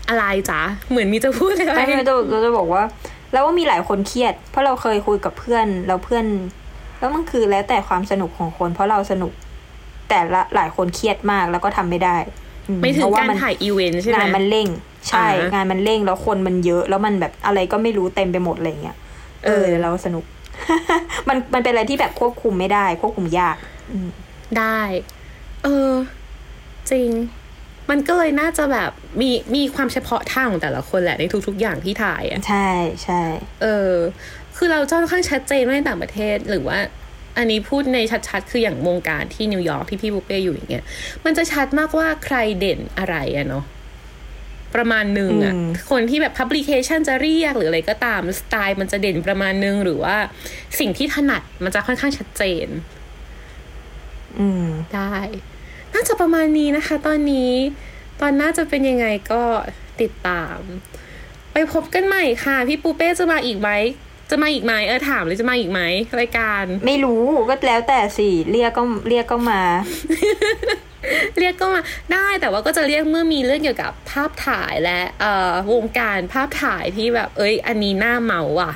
[0.09, 0.61] อะไรจ๊ะ
[0.91, 2.83] เหมือนมีจะพูดอะไรไม่ไม่เราเราจะบอกว่า
[3.33, 6.25] แล้วว่ามีหลายคนเครียด เพราะเราเคยคุยกับเพื่อนแล้วเพื่อน
[6.99, 9.33] แล้วมันคือแล้วแต่ความสนุกของคน เพราะเราสนุก
[10.09, 12.17] แต่ละหลายคนเครียดมากแล้วก็ทำไม่ได้
[12.69, 14.69] อืไม่ถึเพงราะว่าการมันถ่ายอีเวนต์ใช่ไหมงานมันเร่ง
[15.09, 18.97] ใช่อ่าฮะงานมันเร่งแล้วคนมันเยอะ แล้วมันแบบอะไรก็ไม่รู้เต็มไปหมดอะไรเงี้ย
[19.45, 20.25] เออเออเราสนุก
[21.29, 23.57] มันมันเป็นอะไรที่แบบควบคุมไม่ได้ ควบคุมยาก
[23.91, 24.09] อืม
[24.59, 24.81] ได้
[25.65, 25.93] เออ
[26.91, 27.11] จริง
[27.91, 28.91] มันก็เลยน่าจะแบบ
[29.21, 32.71] มีมีความเฉพาะทางของแต่ละคนแหละในทุก ๆ อย่างที่ถ่ายอะใช่
[33.05, 33.23] ใช่
[33.63, 33.93] เออ
[34.57, 36.79] คือเราจะค่อนข้างชัดเจนว่าในต่างประเทศหรือว่า
[37.39, 37.99] อันนี้พูดใน
[38.29, 40.85] ชัดๆ คืออย่างวงการที่นิวยอร์กที่พี่บุฟเป้อยู่อย่างเงี้ย
[41.25, 43.65] มันจะชัดมากว่าใครเด่นอะไรอะเนาะ
[44.77, 50.17] ประมาณหนึ่งอะอืมคนที่แบบ publication จะเรียกหรืออะไรก็ตามสไตล์มันจะเด่นประมาณนึงหรือว่า
[50.79, 52.69] สิ่งที่ถนัดมันจะค่อนข้างชัดเจน
[54.39, 55.15] อืมได้
[55.95, 57.53] น่าจะประมาณนี้นะคะ ตอนนี้
[58.21, 59.43] ตอนน่าจะเป็นยังไงก็
[60.01, 60.59] ติดตาม
[61.53, 63.71] ไปพบกันใหม่ค่ะ พี่ปูเป้จะมาอีกไหม
[64.31, 65.81] จะมาอีกไหมเออถามเลยจะมาอีกไหม
[66.21, 69.63] รายการ ไม่รู้ก็แล้วแต่สิเรียกก็เรียกก็มา
[71.39, 71.83] เรียกก็มา
[72.13, 78.75] ได้แต่ว่าก็จะเรียกเมื่อมีเรื่องเกี่ยวกับภาพถ่ายและเอ่อวงการภาพถ่ายที่แบบ เอ้ย อันนี้หน้าเมาอะ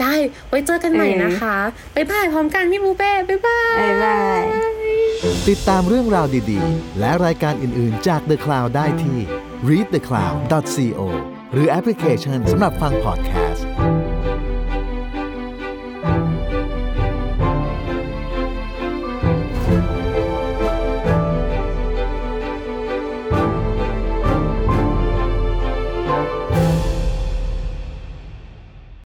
[0.00, 0.14] ได้
[0.48, 1.56] ไว้เจอกันใหม่นะคะ
[1.94, 4.42] บ๊ายบายพร้อมกันพี่ปูเป้บ๊ายบายบ๊ายบาย
[5.48, 9.18] ติดตามเรื่องราวดีๆ และรายการอื่นๆจาก The Cloud ได้ที่
[9.68, 11.00] readthecloud.co
[11.52, 13.66] หรือแอปพลิเคชันสำหรับฟังพอดแคสต์